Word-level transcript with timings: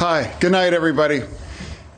Hi, 0.00 0.34
good 0.40 0.52
night, 0.52 0.72
everybody. 0.72 1.20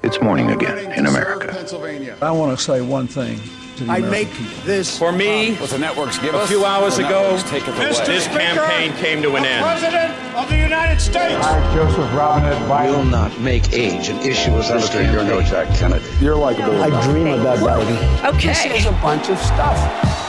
It's 0.03 0.21
morning 0.21 0.51
again 0.51 0.91
in 0.99 1.07
America. 1.07 1.47
Pennsylvania. 1.47 2.17
I 2.21 2.33
want 2.33 2.59
to 2.59 2.61
say 2.63 2.81
one 2.81 3.07
thing 3.07 3.39
to 3.77 3.85
the 3.85 3.93
I 3.93 3.99
American 3.99 4.11
make 4.11 4.29
people. 4.35 4.65
this 4.65 4.99
For 4.99 5.13
me, 5.13 5.55
What 5.55 5.71
the 5.71 5.79
networks 5.79 6.19
give 6.19 6.35
a 6.35 6.45
few 6.49 6.65
hours 6.65 6.99
ago, 6.99 7.23
networks 7.23 7.49
take 7.49 7.63
it 7.63 7.69
away. 7.69 8.07
this 8.07 8.27
campaign 8.27 8.93
came 8.95 9.23
to 9.23 9.37
an 9.37 9.45
end. 9.45 9.63
President 9.65 10.35
of 10.35 10.49
the 10.49 10.57
United 10.57 11.01
States. 11.01 11.47
Joseph 11.77 12.13
Robinette 12.13 12.61
Biden. 12.69 12.91
will 12.97 13.05
not 13.05 13.39
make 13.39 13.73
age 13.73 14.09
an 14.09 14.19
issue 14.19 14.51
as 14.59 14.69
this 14.69 14.89
Senator, 14.89 15.13
you're 15.13 15.23
no 15.25 15.41
campaign. 15.41 15.69
Jack 15.69 15.79
Kennedy. 15.79 16.05
You're 16.21 16.35
likable. 16.35 16.83
I 16.83 16.89
dream 17.07 17.29
about 17.29 17.59
Biden. 17.59 18.35
Okay. 18.35 18.49
This 18.49 18.65
is 18.67 18.87
a 18.87 18.93
bunch 18.99 19.31
of 19.31 19.39
stuff. 19.39 19.79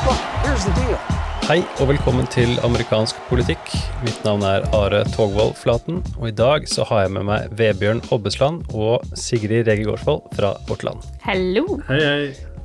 Look, 0.06 0.46
here's 0.46 0.64
the 0.64 0.74
deal. 0.74 1.13
Hei 1.44 1.58
og 1.84 1.90
velkommen 1.90 2.24
til 2.32 2.54
amerikansk 2.64 3.18
politikk. 3.28 3.74
Mitt 4.06 4.22
navn 4.24 4.46
er 4.48 4.64
Are 4.72 5.02
Togvold 5.12 5.58
Flaten, 5.60 5.98
og 6.16 6.30
i 6.30 6.36
dag 6.40 6.64
så 6.72 6.86
har 6.88 7.02
jeg 7.04 7.12
med 7.18 7.26
meg 7.28 7.50
Vebjørn 7.60 8.00
Hobbesland 8.08 8.62
og 8.72 9.04
Sigrid 9.20 9.68
Rege 9.68 9.84
Gårdsvold 9.84 10.22
fra 10.38 10.54
Vårt 10.70 10.86
Land. 10.88 11.04
Hallo. 11.26 11.66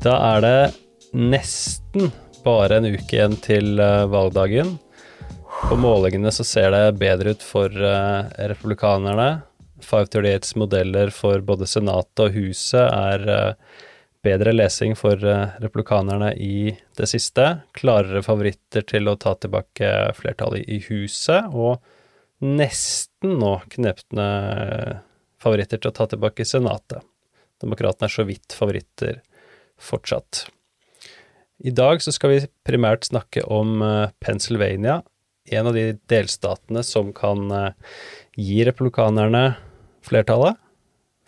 Da 0.04 0.14
er 0.28 0.46
det 0.46 0.60
nesten 1.10 2.12
bare 2.44 2.78
en 2.78 2.86
uke 2.92 3.18
igjen 3.18 3.34
til 3.42 3.82
eh, 3.82 4.06
valgdagen. 4.14 4.76
På 5.64 5.80
målingene 5.82 6.30
så 6.30 6.46
ser 6.46 6.70
det 6.70 7.00
bedre 7.02 7.34
ut 7.34 7.42
for 7.42 7.74
eh, 7.74 8.30
republikanerne. 8.52 9.40
538s 9.82 10.54
modeller 10.58 11.10
for 11.14 11.42
både 11.42 11.66
Senatet 11.66 12.28
og 12.28 12.38
Huset 12.38 12.86
er 12.86 13.26
eh, 13.26 13.86
bedre 14.24 14.52
lesing 14.52 14.96
for 14.98 15.22
eh, 15.24 15.54
republikanerne 15.62 16.32
i 16.34 16.72
det 16.98 17.08
siste. 17.10 17.46
Klarere 17.76 18.22
favoritter 18.26 18.86
til 18.88 19.10
å 19.10 19.16
ta 19.20 19.34
tilbake 19.38 19.92
flertallet 20.18 20.66
i 20.68 20.80
Huset, 20.88 21.52
og 21.52 21.78
nesten 22.44 23.38
nå 23.40 23.56
knepne 23.74 24.28
favoritter 25.42 25.80
til 25.80 25.92
å 25.92 25.96
ta 25.96 26.08
tilbake 26.10 26.46
Senatet. 26.46 27.02
Demokratene 27.62 28.06
er 28.06 28.14
så 28.14 28.26
vidt 28.26 28.54
favoritter 28.54 29.20
fortsatt. 29.78 30.46
I 31.58 31.72
dag 31.74 32.02
så 32.02 32.14
skal 32.14 32.30
vi 32.30 32.42
primært 32.66 33.08
snakke 33.08 33.42
om 33.50 33.82
eh, 33.82 34.10
Pennsylvania, 34.22 35.02
en 35.48 35.70
av 35.70 35.74
de 35.74 35.92
delstatene 36.10 36.84
som 36.86 37.10
kan 37.16 37.50
eh, 37.50 37.98
gi 38.38 38.62
republikanerne 38.68 39.44
flertallet. 40.06 40.58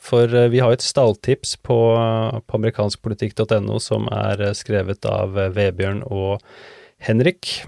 For 0.00 0.32
eh, 0.34 0.48
vi 0.52 0.62
har 0.64 0.72
et 0.72 0.84
stalltips 0.84 1.56
på, 1.66 1.78
på 2.46 2.60
amerikanskpolitikk.no 2.60 3.80
som 3.82 4.08
er 4.14 4.40
eh, 4.40 4.56
skrevet 4.56 5.04
av 5.08 5.36
eh, 5.38 5.52
Vebjørn 5.56 6.02
og 6.08 6.40
Henrik. 7.04 7.60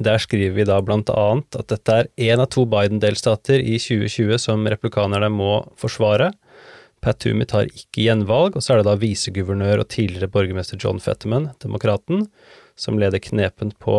Der 0.00 0.18
skriver 0.18 0.56
vi 0.56 0.66
da 0.66 0.80
blant 0.82 1.12
annet 1.12 1.58
at 1.60 1.68
dette 1.70 1.98
er 2.00 2.08
én 2.32 2.40
av 2.42 2.48
to 2.54 2.64
Biden-delstater 2.68 3.60
i 3.60 3.76
2020 3.76 4.40
som 4.40 4.64
republikanerne 4.66 5.28
må 5.30 5.58
forsvare. 5.78 6.32
Pat 7.04 7.20
Toomey 7.20 7.46
tar 7.46 7.68
ikke 7.68 8.06
gjenvalg, 8.06 8.56
og 8.56 8.64
så 8.64 8.74
er 8.74 8.80
det 8.80 8.88
da 8.88 8.96
viseguvernør 8.96 9.82
og 9.82 9.90
tidligere 9.92 10.30
borgermester 10.32 10.80
John 10.80 11.02
Fetterman, 11.04 11.50
demokraten, 11.60 12.30
som 12.80 12.96
leder 12.98 13.20
knepent 13.20 13.76
på 13.84 13.98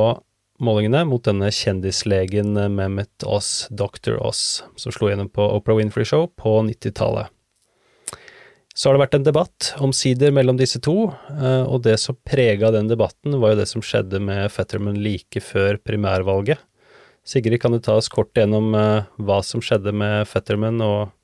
målingene 0.66 1.04
mot 1.06 1.22
denne 1.24 1.52
kjendislegen 1.54 2.58
Mehmet 2.74 3.28
Oz, 3.30 3.68
Dr. 3.70 4.18
Oz, 4.18 4.64
som 4.82 4.96
slo 4.96 5.12
gjennom 5.12 5.30
på 5.30 5.46
Oprah 5.60 5.78
Winfrey 5.78 6.08
Show 6.10 6.32
på 6.34 6.58
90-tallet. 6.66 7.35
Så 8.76 8.90
har 8.90 8.98
det 8.98 9.06
vært 9.06 9.16
en 9.16 9.24
debatt 9.24 9.70
omsider 9.84 10.34
mellom 10.36 10.58
disse 10.60 10.82
to, 10.84 11.08
eh, 11.32 11.64
og 11.64 11.86
det 11.86 11.96
som 12.02 12.18
prega 12.28 12.74
den 12.76 12.90
debatten, 12.92 13.38
var 13.40 13.54
jo 13.54 13.62
det 13.62 13.70
som 13.72 13.84
skjedde 13.86 14.20
med 14.20 14.52
Fetterman 14.52 14.98
like 15.00 15.40
før 15.40 15.80
primærvalget. 15.80 16.60
Sigrid, 17.26 17.62
kan 17.64 17.72
du 17.72 17.80
ta 17.80 17.96
oss 17.96 18.12
kort 18.12 18.36
gjennom 18.36 18.76
eh, 18.76 19.08
hva 19.16 19.40
som 19.48 19.64
skjedde 19.64 19.96
med 19.96 20.28
Fetterman, 20.28 20.84
og 20.84 21.16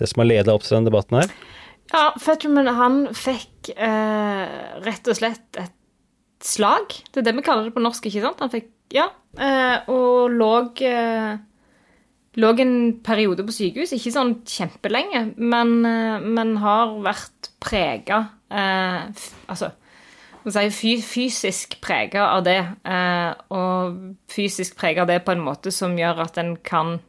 det 0.00 0.08
som 0.08 0.24
har 0.24 0.30
leda 0.30 0.54
opp 0.56 0.64
til 0.64 0.78
den 0.78 0.88
debatten 0.88 1.20
her? 1.20 1.34
Ja, 1.92 2.06
Fetterman 2.24 2.72
han 2.78 3.02
fikk 3.12 3.74
eh, 3.76 4.56
rett 4.86 5.12
og 5.12 5.20
slett 5.20 5.60
et 5.60 5.76
slag. 6.44 6.88
Det 7.12 7.20
er 7.20 7.28
det 7.28 7.36
vi 7.36 7.44
kaller 7.44 7.68
det 7.68 7.76
på 7.76 7.84
norsk, 7.84 8.08
ikke 8.08 8.24
sant? 8.24 8.40
Han 8.40 8.52
fikk, 8.52 8.72
ja, 8.96 9.10
eh, 9.36 9.84
og 9.92 10.32
lå 10.32 10.50
eh, 10.88 11.36
Lå 12.36 12.52
en 12.60 12.76
periode 13.04 13.46
på 13.48 13.54
sykehus, 13.54 13.94
ikke 13.96 14.12
sånn 14.12 14.34
kjempelenge, 14.44 15.22
men, 15.40 15.78
eh, 15.88 16.20
men 16.20 16.56
har 16.60 16.98
vært 17.04 17.50
prega 17.64 18.26
eh, 18.52 19.08
Altså 19.48 19.70
si, 20.70 20.96
fysisk 21.02 21.80
prega 21.80 22.28
av 22.34 22.44
det. 22.46 22.60
Eh, 22.84 23.32
og 23.50 23.96
fysisk 24.30 24.76
prega 24.78 25.02
av 25.02 25.10
det 25.10 25.22
på 25.24 25.34
en 25.34 25.44
måte 25.44 25.72
som 25.74 25.96
gjør 25.98 26.26
at 26.26 26.38
en 26.38 26.56
kan 26.56 27.00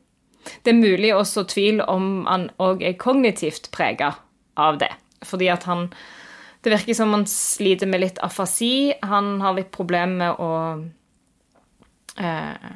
Det 0.64 0.72
er 0.72 0.80
mulig 0.80 1.12
å 1.14 1.26
så 1.28 1.44
tvil 1.44 1.82
om 1.82 2.26
han 2.26 2.50
òg 2.58 2.82
er 2.82 2.94
kognitivt 2.96 3.70
prega 3.72 4.16
av 4.56 4.80
det. 4.80 4.94
Fordi 5.26 5.50
at 5.52 5.64
han 5.64 5.92
Det 6.64 6.72
virker 6.72 6.94
som 6.94 7.12
han 7.14 7.26
sliter 7.26 7.88
med 7.88 8.02
litt 8.02 8.18
afasi. 8.20 8.94
Han 9.04 9.42
har 9.42 9.54
litt 9.54 9.72
problemer 9.72 10.16
med 10.18 10.40
å 10.40 10.52
eh, 12.18 12.72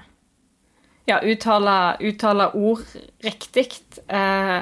ja, 1.09 1.17
uttale, 1.23 1.97
uttale 2.07 2.51
ord 2.57 2.85
riktig. 3.23 3.73
Eh, 4.07 4.61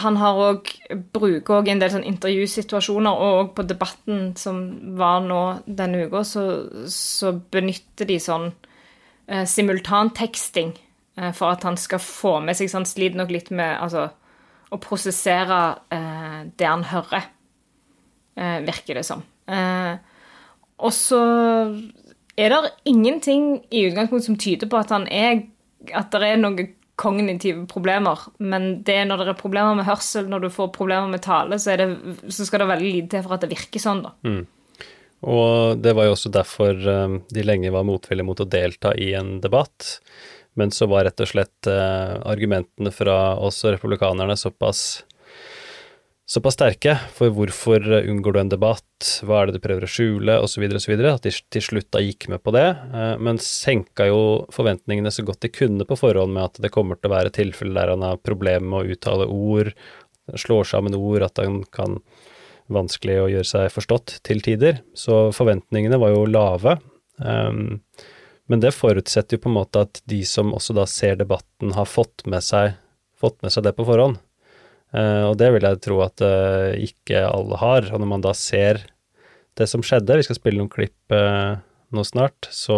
han 0.00 0.18
har 0.20 0.38
òg 0.38 0.68
bruker 1.14 1.58
òg 1.58 1.70
en 1.72 1.80
del 1.82 1.92
sånn 1.92 2.06
intervjusituasjoner, 2.06 3.10
og 3.10 3.40
òg 3.40 3.52
på 3.56 3.66
debatten 3.66 4.30
som 4.38 4.60
var 4.98 5.24
nå 5.24 5.40
denne 5.66 6.04
uka, 6.06 6.22
så, 6.26 6.44
så 6.90 7.32
benytter 7.52 8.08
de 8.10 8.20
sånn 8.22 8.50
eh, 9.26 9.42
simultanteksting 9.48 10.76
eh, 11.18 11.32
for 11.34 11.50
at 11.50 11.66
han 11.66 11.78
skal 11.80 12.02
få 12.02 12.38
med 12.44 12.58
seg 12.58 12.70
sånn 12.70 12.86
Sliter 12.88 13.18
nok 13.18 13.34
litt 13.34 13.50
med 13.50 13.80
altså, 13.82 14.08
å 14.70 14.78
prosessere 14.82 15.60
eh, 15.90 16.38
det 16.54 16.70
han 16.70 16.86
hører, 16.92 17.26
eh, 18.38 18.60
virker 18.66 19.00
det 19.00 19.06
som. 19.08 19.26
Eh, 19.50 19.96
og 20.80 20.94
så 20.96 21.20
er 22.36 22.52
det 22.54 22.74
ingenting 22.88 23.64
i 23.70 23.86
utgangspunktet 23.88 24.28
som 24.28 24.38
tyder 24.40 24.70
på 24.70 24.78
at 24.80 24.92
han 24.94 25.08
er 25.10 25.42
at 25.96 26.12
det 26.12 26.28
er 26.28 26.40
noen 26.40 26.74
kognitive 27.00 27.64
problemer, 27.70 28.26
men 28.44 28.82
det 28.84 28.98
er 29.00 29.06
når 29.08 29.22
det 29.22 29.32
er 29.32 29.38
problemer 29.40 29.76
med 29.78 29.88
hørsel, 29.88 30.26
når 30.28 30.44
du 30.44 30.48
får 30.52 30.72
problemer 30.74 31.08
med 31.08 31.22
tale, 31.24 31.56
så, 31.56 31.76
det, 31.80 31.88
så 32.28 32.44
skal 32.44 32.60
det 32.60 32.72
veldig 32.74 32.90
lite 32.90 33.14
til 33.14 33.24
for 33.24 33.36
at 33.36 33.46
det 33.46 33.52
virker 33.54 33.80
sånn, 33.80 34.02
da. 34.04 34.12
Og 35.20 35.80
det 35.80 35.94
var 35.96 36.08
jo 36.08 36.14
også 36.14 36.32
derfor 36.32 36.76
eh, 36.76 37.16
de 37.28 37.44
lenge 37.44 37.72
var 37.72 37.88
motvillige 37.88 38.28
mot 38.28 38.40
å 38.40 38.48
delta 38.48 38.94
i 38.96 39.10
en 39.16 39.34
debatt. 39.44 39.98
Men 40.58 40.72
så 40.74 40.88
var 40.90 41.04
rett 41.06 41.20
og 41.20 41.28
slett 41.28 41.68
eh, 41.70 42.14
argumentene 42.28 42.92
fra 42.92 43.36
oss 43.40 43.60
og 43.64 43.76
republikanerne 43.76 44.36
såpass, 44.40 45.02
såpass 46.30 46.54
sterke 46.54 46.94
for 47.16 47.32
hvorfor 47.34 47.82
unngår 48.00 48.36
du 48.36 48.40
en 48.40 48.52
debatt, 48.52 49.08
hva 49.26 49.40
er 49.40 49.50
det 49.50 49.58
du 49.58 49.64
prøver 49.64 49.86
å 49.86 49.90
skjule, 49.90 50.36
osv., 50.38 50.62
osv., 50.78 50.92
at 51.10 51.26
de 51.26 51.32
til 51.34 51.64
slutt 51.66 51.88
da 51.90 52.02
gikk 52.04 52.28
med 52.30 52.42
på 52.44 52.54
det. 52.54 52.68
eh, 52.94 53.16
Men 53.18 53.40
senka 53.42 54.06
jo 54.06 54.46
forventningene 54.54 55.10
så 55.10 55.24
godt 55.26 55.42
de 55.42 55.50
kunne 55.50 55.86
på 55.88 55.98
forhånd 55.98 56.36
med 56.36 56.44
at 56.44 56.62
det 56.62 56.70
kommer 56.74 57.00
til 57.00 57.10
å 57.10 57.16
være 57.16 57.34
tilfeller 57.34 57.80
der 57.80 57.94
han 57.96 58.06
har 58.06 58.22
problemer 58.22 58.66
med 58.66 58.78
å 58.78 58.94
uttale 58.94 59.26
ord, 59.26 59.72
slår 60.38 60.70
sammen 60.70 60.94
ord, 60.94 61.26
at 61.26 61.42
han 61.42 61.64
kan 61.74 61.98
vanskelig 62.70 63.18
å 63.18 63.28
gjøre 63.32 63.50
seg 63.50 63.74
forstått 63.74 64.20
til 64.22 64.42
tider. 64.46 64.84
Så 64.94 65.32
forventningene 65.34 65.98
var 65.98 66.14
jo 66.14 66.28
lave. 66.30 66.76
Um, 67.18 67.80
men 68.46 68.62
det 68.62 68.70
forutsetter 68.76 69.36
jo 69.36 69.42
på 69.42 69.50
en 69.50 69.58
måte 69.58 69.82
at 69.82 69.98
de 70.06 70.22
som 70.22 70.54
også 70.54 70.76
da 70.78 70.86
ser 70.86 71.18
debatten, 71.18 71.74
har 71.74 71.90
fått 71.90 72.22
med 72.30 72.46
seg, 72.46 72.78
fått 73.18 73.40
med 73.42 73.50
seg 73.50 73.66
det 73.66 73.74
på 73.74 73.88
forhånd. 73.88 74.22
Eh, 74.96 75.24
og 75.28 75.36
det 75.40 75.50
vil 75.54 75.66
jeg 75.66 75.82
tro 75.86 76.00
at 76.04 76.22
eh, 76.24 76.86
ikke 76.88 77.24
alle 77.28 77.58
har. 77.60 77.90
Og 77.90 78.02
når 78.02 78.12
man 78.16 78.24
da 78.24 78.34
ser 78.36 78.82
det 79.58 79.68
som 79.70 79.84
skjedde, 79.84 80.18
vi 80.18 80.26
skal 80.26 80.38
spille 80.38 80.60
noen 80.60 80.72
klipp 80.72 81.14
eh, 81.14 81.58
nå 81.90 82.04
snart, 82.06 82.46
så, 82.54 82.76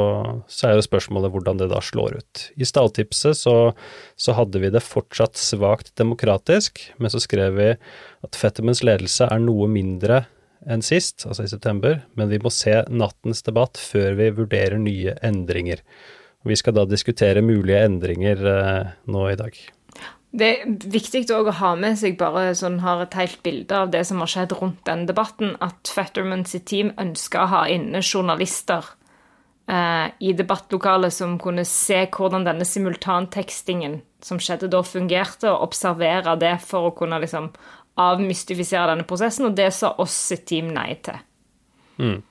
så 0.48 0.68
er 0.68 0.78
jo 0.78 0.84
spørsmålet 0.86 1.32
hvordan 1.34 1.60
det 1.60 1.68
da 1.72 1.82
slår 1.84 2.16
ut. 2.22 2.44
I 2.56 2.68
stalltipset 2.68 3.36
så, 3.36 3.56
så 4.16 4.36
hadde 4.36 4.62
vi 4.62 4.70
det 4.72 4.84
fortsatt 4.84 5.36
svakt 5.40 5.92
demokratisk, 6.00 6.80
men 6.96 7.12
så 7.12 7.20
skrev 7.20 7.58
vi 7.58 7.68
at 7.76 8.38
Fettermans 8.38 8.80
ledelse 8.86 9.28
er 9.28 9.42
noe 9.44 9.68
mindre 9.68 10.24
enn 10.62 10.84
sist, 10.84 11.26
altså 11.26 11.44
i 11.44 11.50
september, 11.50 12.00
men 12.16 12.30
vi 12.30 12.40
må 12.40 12.50
se 12.54 12.78
nattens 12.88 13.42
debatt 13.44 13.80
før 13.80 14.16
vi 14.16 14.30
vurderer 14.32 14.80
nye 14.80 15.16
endringer. 15.26 15.82
Vi 16.48 16.56
skal 16.58 16.74
da 16.74 16.86
diskutere 16.88 17.44
mulige 17.44 17.84
endringer 17.86 18.46
eh, 18.56 18.92
nå 19.12 19.28
i 19.30 19.38
dag. 19.38 19.58
Det 20.32 20.48
er 20.48 20.70
viktig 20.88 21.26
å 21.36 21.42
ha 21.58 21.74
med 21.76 21.98
seg 22.00 22.16
bare 22.20 22.54
sånn 22.56 22.78
har 22.80 23.02
et 23.04 23.16
helt 23.18 23.42
bilde 23.44 23.76
av 23.84 23.90
det 23.92 24.00
som 24.08 24.22
har 24.24 24.30
skjedd 24.32 24.54
rundt 24.56 24.80
den 24.88 25.04
debatten, 25.08 25.58
at 25.60 25.90
Fetterman 25.92 26.46
sitt 26.48 26.64
team 26.70 26.94
ønska 27.00 27.44
å 27.44 27.50
ha 27.52 27.60
inne 27.68 28.00
journalister 28.00 28.88
eh, 29.68 30.08
i 30.24 30.32
debattlokalet 30.38 31.12
som 31.12 31.36
kunne 31.42 31.66
se 31.68 32.06
hvordan 32.16 32.48
denne 32.48 32.64
simultantekstingen 32.64 34.00
som 34.24 34.40
skjedde 34.40 34.72
da, 34.72 34.80
fungerte, 34.86 35.50
og 35.52 35.68
observere 35.68 36.38
det 36.40 36.56
for 36.64 36.88
å 36.88 36.96
kunne 36.96 37.20
liksom 37.20 37.52
avmystifisere 38.00 38.94
denne 38.94 39.08
prosessen, 39.08 39.50
og 39.50 39.56
det 39.58 39.68
sa 39.76 39.92
oss 40.00 40.16
sitt 40.30 40.46
team 40.48 40.72
nei 40.72 40.94
til. 41.04 41.20
Mm. 42.00 42.22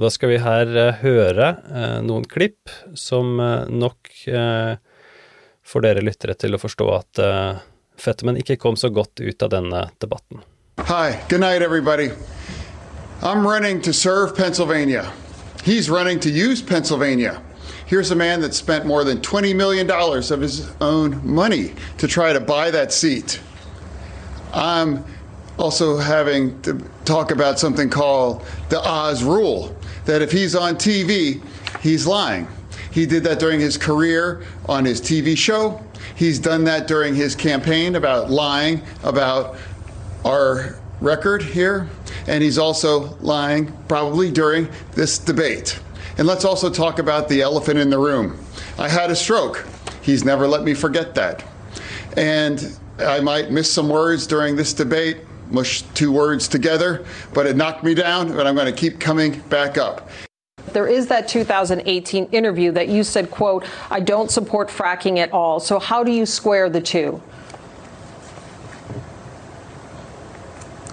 Da 0.00 0.10
skal 0.10 0.32
vi 0.32 0.40
her 0.42 0.72
eh, 0.72 1.04
høre 1.04 1.52
eh, 1.68 1.98
noen 2.02 2.24
klipp 2.26 2.72
som 2.98 3.36
eh, 3.44 3.68
nok 3.70 4.10
eh, 4.26 4.80
får 5.66 5.86
dere 5.86 6.04
lyttere 6.04 6.34
til 6.34 6.54
å 6.54 6.60
forstå 6.60 6.88
at 6.94 7.20
uh, 7.22 7.62
Fetterman 7.96 8.38
ikke 8.40 8.56
kom 8.60 8.76
så 8.76 8.90
godt 8.92 9.20
ut 9.20 9.42
av 9.42 9.50
denne 9.54 9.86
debatten. 10.02 10.42
Hi, 10.78 11.20
good 11.28 11.40
night 11.40 11.62
everybody. 11.62 12.10
I'm 13.22 13.46
running 13.46 13.80
to 13.82 13.92
serve 13.92 14.36
Pennsylvania. 14.36 15.10
He's 15.64 15.88
running 15.88 16.20
to 16.20 16.30
use 16.30 16.60
Pennsylvania. 16.60 17.40
Here's 17.86 18.10
a 18.10 18.16
man 18.16 18.40
that 18.40 18.54
spent 18.54 18.84
more 18.84 19.04
than 19.04 19.18
$20 19.18 19.54
million 19.54 19.90
of 19.90 20.40
his 20.40 20.70
own 20.80 21.20
money 21.26 21.72
to 21.98 22.08
try 22.08 22.32
to 22.32 22.40
buy 22.40 22.70
that 22.70 22.92
seat. 22.92 23.40
I'm 24.52 25.04
also 25.58 25.96
having 25.96 26.60
to 26.62 26.78
talk 27.04 27.30
about 27.30 27.58
something 27.58 27.88
called 27.88 28.44
the 28.68 28.80
Oz 28.80 29.22
rule 29.22 29.76
that 30.04 30.22
if 30.22 30.32
he's 30.32 30.54
on 30.54 30.76
TV, 30.76 31.42
he's 31.80 32.06
lying. 32.06 32.48
He 32.94 33.06
did 33.06 33.24
that 33.24 33.40
during 33.40 33.58
his 33.58 33.76
career 33.76 34.44
on 34.66 34.84
his 34.84 35.00
TV 35.00 35.36
show. 35.36 35.82
He's 36.14 36.38
done 36.38 36.62
that 36.64 36.86
during 36.86 37.12
his 37.12 37.34
campaign 37.34 37.96
about 37.96 38.30
lying 38.30 38.82
about 39.02 39.56
our 40.24 40.78
record 41.00 41.42
here. 41.42 41.88
And 42.28 42.40
he's 42.40 42.56
also 42.56 43.16
lying 43.16 43.76
probably 43.88 44.30
during 44.30 44.68
this 44.92 45.18
debate. 45.18 45.80
And 46.18 46.28
let's 46.28 46.44
also 46.44 46.70
talk 46.70 47.00
about 47.00 47.28
the 47.28 47.42
elephant 47.42 47.80
in 47.80 47.90
the 47.90 47.98
room. 47.98 48.38
I 48.78 48.88
had 48.88 49.10
a 49.10 49.16
stroke. 49.16 49.66
He's 50.00 50.24
never 50.24 50.46
let 50.46 50.62
me 50.62 50.72
forget 50.72 51.16
that. 51.16 51.44
And 52.16 52.78
I 53.00 53.18
might 53.18 53.50
miss 53.50 53.68
some 53.68 53.88
words 53.88 54.24
during 54.24 54.54
this 54.54 54.72
debate, 54.72 55.16
mush 55.50 55.82
two 55.94 56.12
words 56.12 56.46
together, 56.46 57.04
but 57.32 57.46
it 57.46 57.56
knocked 57.56 57.82
me 57.82 57.94
down, 57.94 58.36
but 58.36 58.46
I'm 58.46 58.54
going 58.54 58.72
to 58.72 58.80
keep 58.80 59.00
coming 59.00 59.40
back 59.48 59.78
up. 59.78 60.08
There 60.74 60.88
is 60.88 61.06
that 61.06 61.28
2018 61.28 62.26
interview 62.32 62.72
that 62.72 62.88
you 62.88 63.04
said, 63.04 63.30
quote, 63.30 63.64
I 63.90 64.00
don't 64.00 64.28
support 64.28 64.68
fracking 64.68 65.18
at 65.18 65.32
all. 65.32 65.60
So 65.60 65.78
how 65.78 66.02
do 66.02 66.10
you 66.10 66.26
square 66.26 66.68
the 66.68 66.80
two? 66.80 67.22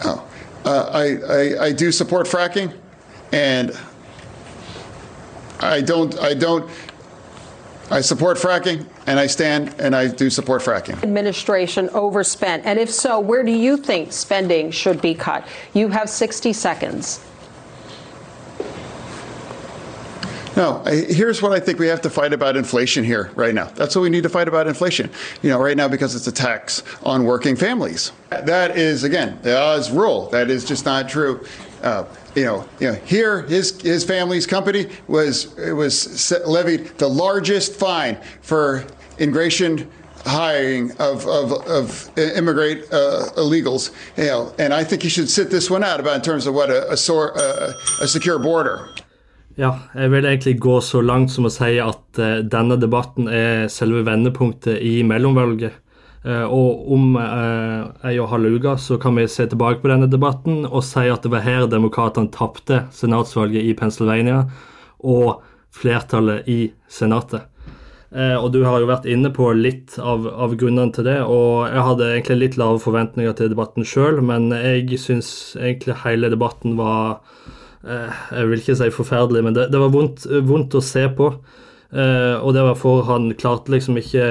Oh, 0.05 0.27
uh, 0.65 0.89
I, 0.93 1.33
I, 1.33 1.65
I 1.65 1.71
do 1.71 1.91
support 1.91 2.27
fracking, 2.27 2.73
and 3.31 3.77
I 5.59 5.81
don't 5.81 6.17
I 6.19 6.35
don't 6.35 6.69
I 7.89 8.01
support 8.01 8.37
fracking, 8.37 8.85
and 9.07 9.19
I 9.19 9.25
stand 9.25 9.75
and 9.79 9.95
I 9.95 10.07
do 10.07 10.29
support 10.29 10.61
fracking. 10.61 11.01
Administration 11.01 11.89
overspent, 11.89 12.65
and 12.65 12.77
if 12.77 12.91
so, 12.91 13.19
where 13.19 13.43
do 13.43 13.51
you 13.51 13.77
think 13.77 14.13
spending 14.13 14.69
should 14.69 15.01
be 15.01 15.15
cut? 15.15 15.47
You 15.73 15.89
have 15.89 16.07
60 16.07 16.53
seconds. 16.53 17.19
No, 20.55 20.81
I, 20.85 20.95
here's 20.95 21.41
what 21.41 21.53
I 21.53 21.59
think 21.59 21.79
we 21.79 21.87
have 21.87 22.01
to 22.01 22.09
fight 22.09 22.33
about 22.33 22.57
inflation 22.57 23.03
here 23.03 23.31
right 23.35 23.53
now. 23.53 23.65
That's 23.65 23.95
what 23.95 24.01
we 24.01 24.09
need 24.09 24.23
to 24.23 24.29
fight 24.29 24.47
about 24.47 24.67
inflation. 24.67 25.09
You 25.41 25.49
know, 25.49 25.59
right 25.59 25.77
now 25.77 25.87
because 25.87 26.13
it's 26.13 26.27
a 26.27 26.31
tax 26.31 26.83
on 27.03 27.23
working 27.23 27.55
families. 27.55 28.11
That 28.29 28.77
is 28.77 29.03
again 29.03 29.39
the 29.43 29.57
Oz 29.57 29.91
rule. 29.91 30.29
That 30.29 30.49
is 30.49 30.65
just 30.65 30.85
not 30.85 31.07
true. 31.07 31.45
Uh, 31.81 32.05
you 32.35 32.43
know, 32.43 32.67
you 32.79 32.87
know, 32.87 32.93
here 32.93 33.43
his 33.43 33.79
his 33.81 34.03
family's 34.03 34.45
company 34.45 34.87
was 35.07 35.57
it 35.57 35.71
was 35.73 36.31
levied 36.45 36.97
the 36.97 37.07
largest 37.07 37.75
fine 37.75 38.17
for 38.41 38.85
immigration 39.19 39.89
hiring 40.25 40.91
of, 40.99 41.25
of, 41.27 41.51
of 41.67 42.17
immigrant 42.17 42.83
uh, 42.91 43.29
illegals, 43.37 43.91
you 44.17 44.25
know, 44.25 44.53
and 44.59 44.73
I 44.73 44.83
think 44.83 45.01
he 45.01 45.09
should 45.09 45.29
sit 45.29 45.49
this 45.49 45.69
one 45.69 45.83
out 45.83 45.99
about 45.99 46.15
in 46.15 46.21
terms 46.21 46.45
of 46.45 46.53
what 46.53 46.69
a, 46.69 46.89
a, 46.89 46.93
a, 46.93 47.73
a 48.01 48.07
secure 48.07 48.37
border. 48.37 48.89
Ja, 49.59 49.73
jeg 49.97 50.11
vil 50.13 50.25
egentlig 50.25 50.59
gå 50.63 50.77
så 50.85 51.01
langt 51.03 51.31
som 51.33 51.47
å 51.47 51.51
si 51.51 51.75
at 51.83 52.19
uh, 52.21 52.39
denne 52.47 52.77
debatten 52.79 53.27
er 53.27 53.67
selve 53.71 54.05
vendepunktet 54.07 54.79
i 54.79 55.01
mellomvalget. 55.07 55.75
Uh, 56.23 56.45
og 56.45 56.91
om 56.93 57.15
uh, 57.17 57.89
ei 58.07 58.15
og 58.21 58.29
halv 58.31 58.55
uke 58.55 58.75
så 58.79 58.99
kan 59.01 59.17
vi 59.17 59.25
se 59.31 59.47
tilbake 59.49 59.81
på 59.81 59.89
denne 59.91 60.07
debatten 60.11 60.67
og 60.67 60.83
si 60.85 61.07
at 61.09 61.25
det 61.25 61.31
var 61.33 61.43
her 61.43 61.65
demokratene 61.67 62.31
tapte 62.31 62.83
senatsvalget 62.93 63.65
i 63.65 63.73
Pennsylvania 63.75 64.43
og 65.01 65.41
flertallet 65.73 66.47
i 66.51 66.59
Senatet. 66.91 67.47
Uh, 68.11 68.37
og 68.37 68.51
du 68.55 68.61
har 68.67 68.79
jo 68.79 68.87
vært 68.91 69.07
inne 69.09 69.33
på 69.35 69.49
litt 69.57 69.97
av, 69.99 70.29
av, 70.29 70.55
grunnene 70.59 70.95
til 70.95 71.07
det, 71.07 71.17
og 71.23 71.67
jeg 71.67 71.87
hadde 71.89 72.11
egentlig 72.13 72.39
litt 72.39 72.59
lave 72.59 72.79
forventninger 72.83 73.35
til 73.35 73.51
debatten 73.51 73.87
sjøl, 73.87 74.19
men 74.23 74.51
jeg 74.55 74.99
syns 74.99 75.57
egentlig 75.59 76.03
hele 76.05 76.31
debatten 76.31 76.77
var 76.79 77.19
jeg 77.81 78.47
vil 78.49 78.61
ikke 78.61 78.75
si 78.77 78.87
forferdelig, 78.93 79.41
men 79.45 79.55
det, 79.57 79.67
det 79.73 79.79
var 79.81 79.93
vondt, 79.93 80.27
vondt, 80.45 80.75
å 80.77 80.83
se 80.85 81.07
på. 81.17 81.31
Uh, 81.91 82.39
og 82.39 82.53
det 82.55 82.61
var 82.63 82.77
for 82.79 83.01
han 83.03 83.25
klarte 83.35 83.73
liksom 83.73 83.97
ikke 83.99 84.23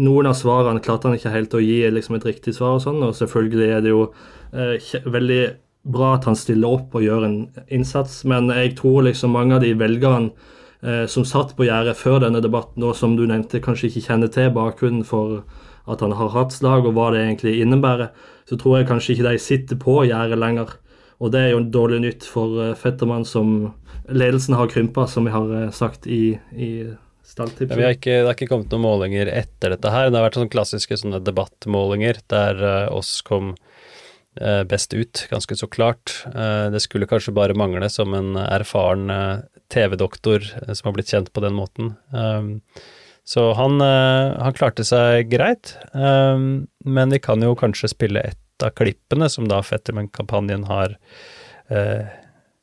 Noen 0.00 0.30
av 0.30 0.38
svarene 0.38 0.80
klarte 0.80 1.10
han 1.10 1.18
ikke 1.18 1.34
helt 1.34 1.56
å 1.58 1.60
gi 1.60 1.82
liksom 1.92 2.16
et 2.16 2.24
riktig 2.24 2.54
svar, 2.56 2.78
og 2.78 2.84
sånn, 2.86 3.02
og 3.04 3.12
selvfølgelig 3.18 3.66
er 3.76 3.82
det 3.84 3.92
jo 3.92 4.06
uh, 4.08 5.02
veldig 5.04 5.42
bra 5.88 6.14
at 6.16 6.24
han 6.30 6.38
stiller 6.38 6.78
opp 6.78 6.96
og 6.96 7.04
gjør 7.04 7.26
en 7.26 7.36
innsats, 7.68 8.22
men 8.28 8.48
jeg 8.56 8.72
tror 8.80 9.04
liksom 9.04 9.36
mange 9.36 9.58
av 9.58 9.66
de 9.66 9.74
velgerne 9.76 10.32
uh, 10.32 11.04
som 11.12 11.28
satt 11.28 11.52
på 11.58 11.68
gjerdet 11.68 11.96
før 12.00 12.22
denne 12.24 12.40
debatten, 12.44 12.86
og 12.88 12.96
som 12.96 13.18
du 13.20 13.26
nevnte, 13.28 13.60
kanskje 13.64 13.90
ikke 13.90 14.06
kjenner 14.08 14.32
til 14.32 14.48
bakgrunnen 14.56 15.04
for 15.04 15.42
at 15.88 16.00
han 16.04 16.16
har 16.16 16.32
hatt 16.32 16.56
slag, 16.56 16.88
og 16.88 16.96
hva 16.96 17.10
det 17.12 17.20
egentlig 17.26 17.58
innebærer, 17.62 18.14
så 18.48 18.56
tror 18.56 18.78
jeg 18.78 18.88
kanskje 18.88 19.14
ikke 19.14 19.28
de 19.28 19.44
sitter 19.44 19.80
på 19.80 20.02
gjerdet 20.08 20.40
lenger. 20.40 20.76
Og 21.18 21.32
det 21.34 21.40
er 21.42 21.52
jo 21.52 21.62
en 21.62 21.70
dårlig 21.74 21.98
nytt 22.04 22.26
for 22.26 22.54
Fetterman 22.78 22.78
Fettermann, 22.78 23.24
som 23.26 23.74
ledelsen 24.08 24.54
har 24.54 24.68
krympa, 24.68 25.06
som 25.06 25.24
vi 25.24 25.34
har 25.34 25.54
eh, 25.62 25.70
sagt 25.70 26.06
i, 26.06 26.38
i 26.52 26.70
stalltipset. 27.24 27.78
Ja, 27.78 27.92
det 27.92 28.26
har 28.26 28.36
ikke 28.36 28.50
kommet 28.50 28.72
noen 28.72 28.86
målinger 28.86 29.30
etter 29.30 29.74
dette 29.74 29.92
her. 29.92 30.08
Det 30.08 30.18
har 30.18 30.28
vært 30.28 30.38
sånne 30.40 30.52
klassiske 30.52 31.00
sånne 31.00 31.22
debattmålinger 31.24 32.22
der 32.32 32.62
uh, 32.62 32.94
oss 32.94 33.18
kom 33.26 33.52
uh, 34.40 34.62
best 34.68 34.96
ut, 34.96 35.26
ganske 35.32 35.58
så 35.60 35.68
klart. 35.70 36.22
Uh, 36.32 36.68
det 36.72 36.82
skulle 36.84 37.08
kanskje 37.10 37.36
bare 37.36 37.56
mangle 37.58 37.90
som 37.92 38.16
en 38.16 38.38
erfaren 38.48 39.12
TV-doktor 39.68 40.46
som 40.72 40.88
har 40.88 40.96
blitt 40.96 41.12
kjent 41.12 41.32
på 41.34 41.44
den 41.44 41.56
måten. 41.58 41.92
Um, 42.14 42.56
så 43.28 43.50
han, 43.52 43.76
han, 43.84 44.54
klarte 44.56 44.86
seg 44.88 45.26
greit, 45.28 45.74
men 45.92 47.10
vi 47.12 47.18
kan 47.20 47.42
jo 47.44 47.50
kanskje 47.60 47.90
spille 47.92 48.22
ett 48.58 48.62
av 48.62 48.70
klippene 48.70 49.28
som 49.30 49.48
da 49.48 49.62
Fetterman-kampanjen 49.62 50.64
har 50.64 50.98
eh, 51.68 52.06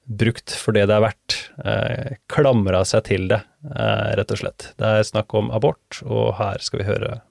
brukt 0.06 0.52
for 0.52 0.74
det 0.76 0.88
det 0.90 0.96
er 0.96 1.06
verdt, 1.06 1.36
eh, 1.64 2.18
klamra 2.28 2.84
seg 2.86 3.06
til 3.08 3.28
det, 3.32 3.42
eh, 3.72 4.16
rett 4.20 4.32
og 4.32 4.38
slett. 4.38 4.74
Det 4.78 4.86
er 4.86 5.04
snakk 5.04 5.34
om 5.34 5.52
abort, 5.52 6.02
og 6.04 6.36
her 6.36 6.60
skal 6.60 6.80
vi 6.80 6.86
høre 6.86 7.22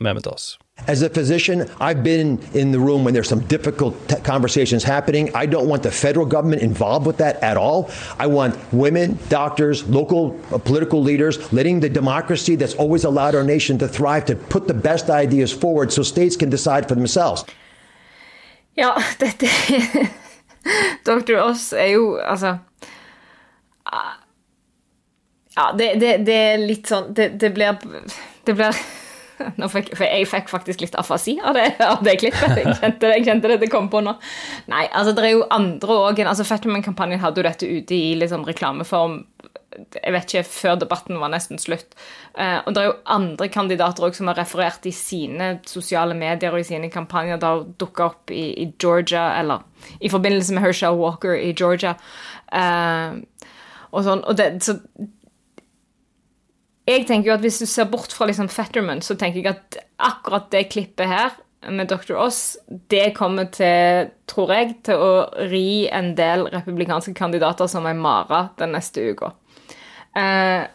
Mehmet 0.00 0.26
Aas. 0.26 0.56
As 0.88 1.02
a 1.02 1.10
physician, 1.10 1.68
I've 1.80 2.02
been 2.02 2.38
in 2.54 2.72
the 2.72 2.78
room 2.78 3.04
when 3.04 3.12
there's 3.12 3.28
some 3.28 3.42
difficult 3.46 3.94
conversations 4.24 4.84
happening. 4.84 5.28
I 5.34 5.46
don't 5.46 5.68
want 5.68 5.82
the 5.82 5.90
federal 5.90 6.24
government 6.24 6.62
involved 6.62 7.06
with 7.06 7.18
that 7.18 7.42
at 7.42 7.56
all. 7.56 7.90
I 8.18 8.26
want 8.26 8.56
women, 8.72 9.18
doctors, 9.28 9.84
local 9.88 10.34
uh, 10.50 10.58
political 10.58 11.02
leaders, 11.02 11.52
letting 11.52 11.80
the 11.80 11.90
democracy 11.90 12.56
that's 12.56 12.74
always 12.74 13.04
allowed 13.04 13.34
our 13.34 13.44
nation 13.44 13.78
to 13.78 13.88
thrive 13.88 14.24
to 14.26 14.34
put 14.34 14.66
the 14.66 14.74
best 14.74 15.10
ideas 15.10 15.52
forward 15.52 15.92
so 15.92 16.02
states 16.02 16.36
can 16.36 16.50
decide 16.50 16.88
for 16.88 16.94
themselves. 16.94 17.44
Ja, 18.78 18.94
dette 19.22 19.48
Dr. 21.04 21.36
Oss 21.42 21.72
er 21.72 21.92
jo 21.96 22.16
Altså 22.16 22.56
Ja, 25.52 25.72
det, 25.76 25.94
det, 26.00 26.16
det 26.26 26.36
er 26.54 26.62
litt 26.62 26.88
sånn 26.88 27.12
Det, 27.16 27.32
det 27.40 27.52
blir 27.56 27.76
blir 27.82 28.82
Fikk, 29.72 29.90
for 29.96 30.06
jeg 30.06 30.26
fikk 30.30 30.50
faktisk 30.52 30.84
litt 30.84 30.94
afasi 30.98 31.34
av 31.42 31.56
det, 31.56 31.64
av 31.82 32.02
det 32.06 32.12
klippet. 32.20 32.52
Jeg 32.60 32.76
kjente, 32.78 33.08
jeg 33.10 33.24
kjente, 33.26 33.48
det 33.50 33.56
det 33.64 33.68
kom 33.72 33.88
på 33.90 33.98
nå. 34.04 34.12
Nei, 34.70 34.84
altså 34.94 35.14
det 35.16 35.24
er 35.26 35.32
jo 35.32 35.48
andre 35.50 35.96
òg. 36.04 36.20
Altså, 36.22 36.46
Fatman-kampanjen 36.46 37.18
hadde 37.18 37.42
jo 37.42 37.46
dette 37.48 37.66
ute 37.66 37.96
i 37.96 38.12
liksom, 38.20 38.44
reklameform 38.46 39.16
jeg 39.76 40.12
vet 40.14 40.28
ikke, 40.28 40.48
før 40.48 40.76
debatten 40.80 41.20
var 41.20 41.32
nesten 41.32 41.60
slutt. 41.60 41.94
Eh, 42.34 42.58
og 42.64 42.74
det 42.74 42.82
er 42.82 42.88
jo 42.90 42.98
andre 43.14 43.48
kandidater 43.52 44.06
også 44.06 44.22
som 44.22 44.30
har 44.30 44.40
referert 44.40 44.86
i 44.88 44.94
sine 44.96 45.54
sosiale 45.68 46.16
medier 46.18 46.54
og 46.54 46.62
i 46.62 46.68
sine 46.68 46.90
kampanjer. 46.92 47.40
Det 47.40 47.48
har 47.48 47.64
dukka 47.80 48.08
opp 48.10 48.32
i, 48.34 48.44
i, 48.64 48.68
Georgia, 48.82 49.30
eller 49.40 49.64
i 50.00 50.12
forbindelse 50.12 50.54
med 50.54 50.66
Herschel 50.66 50.98
Walker 51.00 51.34
i 51.38 51.52
Georgia. 51.56 51.96
Eh, 52.52 53.18
og 53.92 54.06
sånn, 54.06 54.24
og 54.24 54.38
det, 54.38 54.54
så 54.64 54.78
Jeg 56.88 57.04
tenker 57.06 57.30
jo 57.30 57.34
at 57.36 57.44
hvis 57.44 57.60
du 57.62 57.66
ser 57.70 57.86
bort 57.86 58.10
fra 58.10 58.26
liksom 58.26 58.48
Fetterman, 58.50 59.04
så 59.06 59.14
tenker 59.14 59.38
jeg 59.38 59.52
at 59.52 59.76
akkurat 60.02 60.48
det 60.50 60.64
klippet 60.72 61.06
her 61.06 61.36
med 61.70 61.88
Dr. 61.88 62.16
Oss, 62.18 62.56
det 62.90 63.12
kommer 63.14 63.46
til, 63.54 64.10
tror 64.26 64.50
jeg, 64.50 64.72
til 64.88 64.98
å 64.98 65.12
ri 65.46 65.86
en 65.94 66.10
del 66.18 66.48
republikanske 66.50 67.14
kandidater 67.14 67.70
som 67.70 67.86
ei 67.86 67.94
mare 67.94 68.48
den 68.58 68.74
neste 68.74 69.04
uka. 69.12 69.30
Uh, 70.16 70.68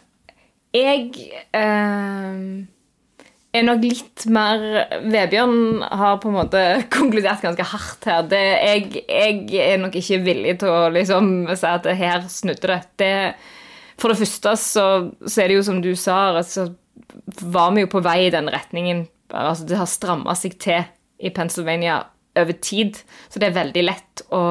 jeg 0.74 1.04
uh, 1.54 2.66
er 3.54 3.64
nok 3.64 3.84
litt 3.84 4.24
mer 4.32 4.64
Vebjørn 5.08 5.82
har 5.82 6.18
på 6.22 6.30
en 6.30 6.36
måte 6.36 6.64
konkludert 6.94 7.44
ganske 7.44 7.68
hardt 7.72 8.08
her. 8.08 8.26
Det, 8.30 8.42
jeg, 8.42 9.04
jeg, 9.04 9.46
er 9.64 9.80
nok 9.82 9.96
ikke 9.98 10.20
villig 10.26 10.58
til 10.62 10.74
å 10.74 10.82
liksom 10.94 11.48
si 11.54 11.70
at 11.70 11.88
her 11.98 12.26
snudde 12.32 12.72
det. 12.72 12.82
det. 13.00 13.14
For 13.98 14.12
det 14.12 14.20
første 14.20 14.54
så, 14.60 14.86
så, 15.24 15.40
er 15.40 15.50
det 15.50 15.58
jo 15.58 15.64
som 15.66 15.80
du 15.82 15.90
sa, 15.98 16.36
altså, 16.38 16.68
var 17.42 17.72
vi 17.74 17.86
jo 17.86 17.92
på 17.94 18.04
vei 18.04 18.20
i 18.26 18.34
den 18.34 18.50
retningen. 18.52 19.06
Altså, 19.32 19.66
det 19.68 19.80
har 19.80 19.90
stramma 19.90 20.36
seg 20.38 20.58
til 20.62 20.86
i 21.18 21.32
Pennsylvania 21.34 22.04
over 22.38 22.54
tid, 22.62 23.00
så 23.26 23.40
det 23.40 23.48
er 23.48 23.56
veldig 23.56 23.82
lett 23.82 24.22
å 24.30 24.42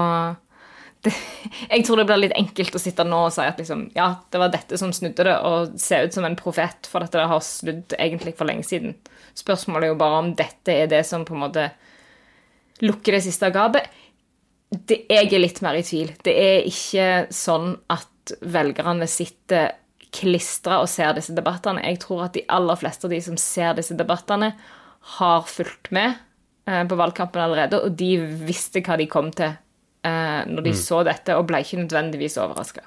det, 1.08 1.14
Jeg 1.74 1.86
tror 1.88 2.02
det 2.02 2.08
blir 2.10 2.22
litt 2.26 2.36
enkelt 2.38 2.76
å 2.78 2.82
sitte 2.82 3.06
nå 3.08 3.24
og 3.28 3.34
si 3.36 3.46
at 3.46 3.60
liksom, 3.62 3.88
ja, 3.98 4.10
det 4.32 4.42
var 4.42 4.54
dette 4.54 4.80
som 4.80 4.94
snudde 4.96 5.26
det, 5.28 5.38
og 5.48 5.78
se 5.82 6.02
ut 6.06 6.16
som 6.16 6.28
en 6.28 6.38
profet 6.40 6.90
for 6.92 7.04
dette 7.04 7.28
har 7.32 7.44
snudd 7.46 7.96
egentlig 7.98 8.36
for 8.38 8.50
lenge 8.50 8.68
siden. 8.68 8.96
Spørsmålet 9.38 9.88
er 9.88 9.94
jo 9.94 10.02
bare 10.02 10.22
om 10.24 10.34
dette 10.38 10.76
er 10.84 10.92
det 10.92 11.04
som 11.08 11.26
på 11.28 11.36
en 11.38 11.46
måte 11.48 11.70
lukker 12.84 13.18
det 13.18 13.24
siste 13.26 13.50
gapet. 13.54 13.90
Det, 14.68 15.04
jeg 15.10 15.32
er 15.32 15.42
litt 15.42 15.62
mer 15.64 15.78
i 15.80 15.86
tvil. 15.86 16.12
Det 16.24 16.34
er 16.36 16.68
ikke 16.68 17.10
sånn 17.34 17.72
at 17.94 18.36
velgerne 18.44 19.08
sitter 19.10 19.78
klistra 20.14 20.82
og 20.82 20.90
ser 20.92 21.14
disse 21.18 21.36
debattene. 21.36 21.84
Jeg 21.86 22.02
tror 22.04 22.28
at 22.28 22.36
de 22.36 22.46
aller 22.52 22.80
fleste 22.80 23.08
av 23.08 23.14
de 23.14 23.22
som 23.24 23.38
ser 23.40 23.78
disse 23.78 23.96
debattene, 23.98 24.54
har 25.18 25.46
fulgt 25.48 25.88
med 25.96 26.18
eh, 26.68 26.82
på 26.84 26.98
valgkampen 27.00 27.40
allerede, 27.40 27.80
og 27.80 27.94
de 27.96 28.18
visste 28.44 28.82
hva 28.84 28.98
de 29.00 29.06
kom 29.08 29.30
til 29.32 29.54
eh, 30.08 30.44
når 30.48 30.70
de 30.70 30.74
mm. 30.76 30.80
så 30.80 31.02
dette, 31.08 31.36
og 31.38 31.48
ble 31.50 31.62
ikke 31.64 31.82
nødvendigvis 31.84 32.40
overraska. 32.42 32.86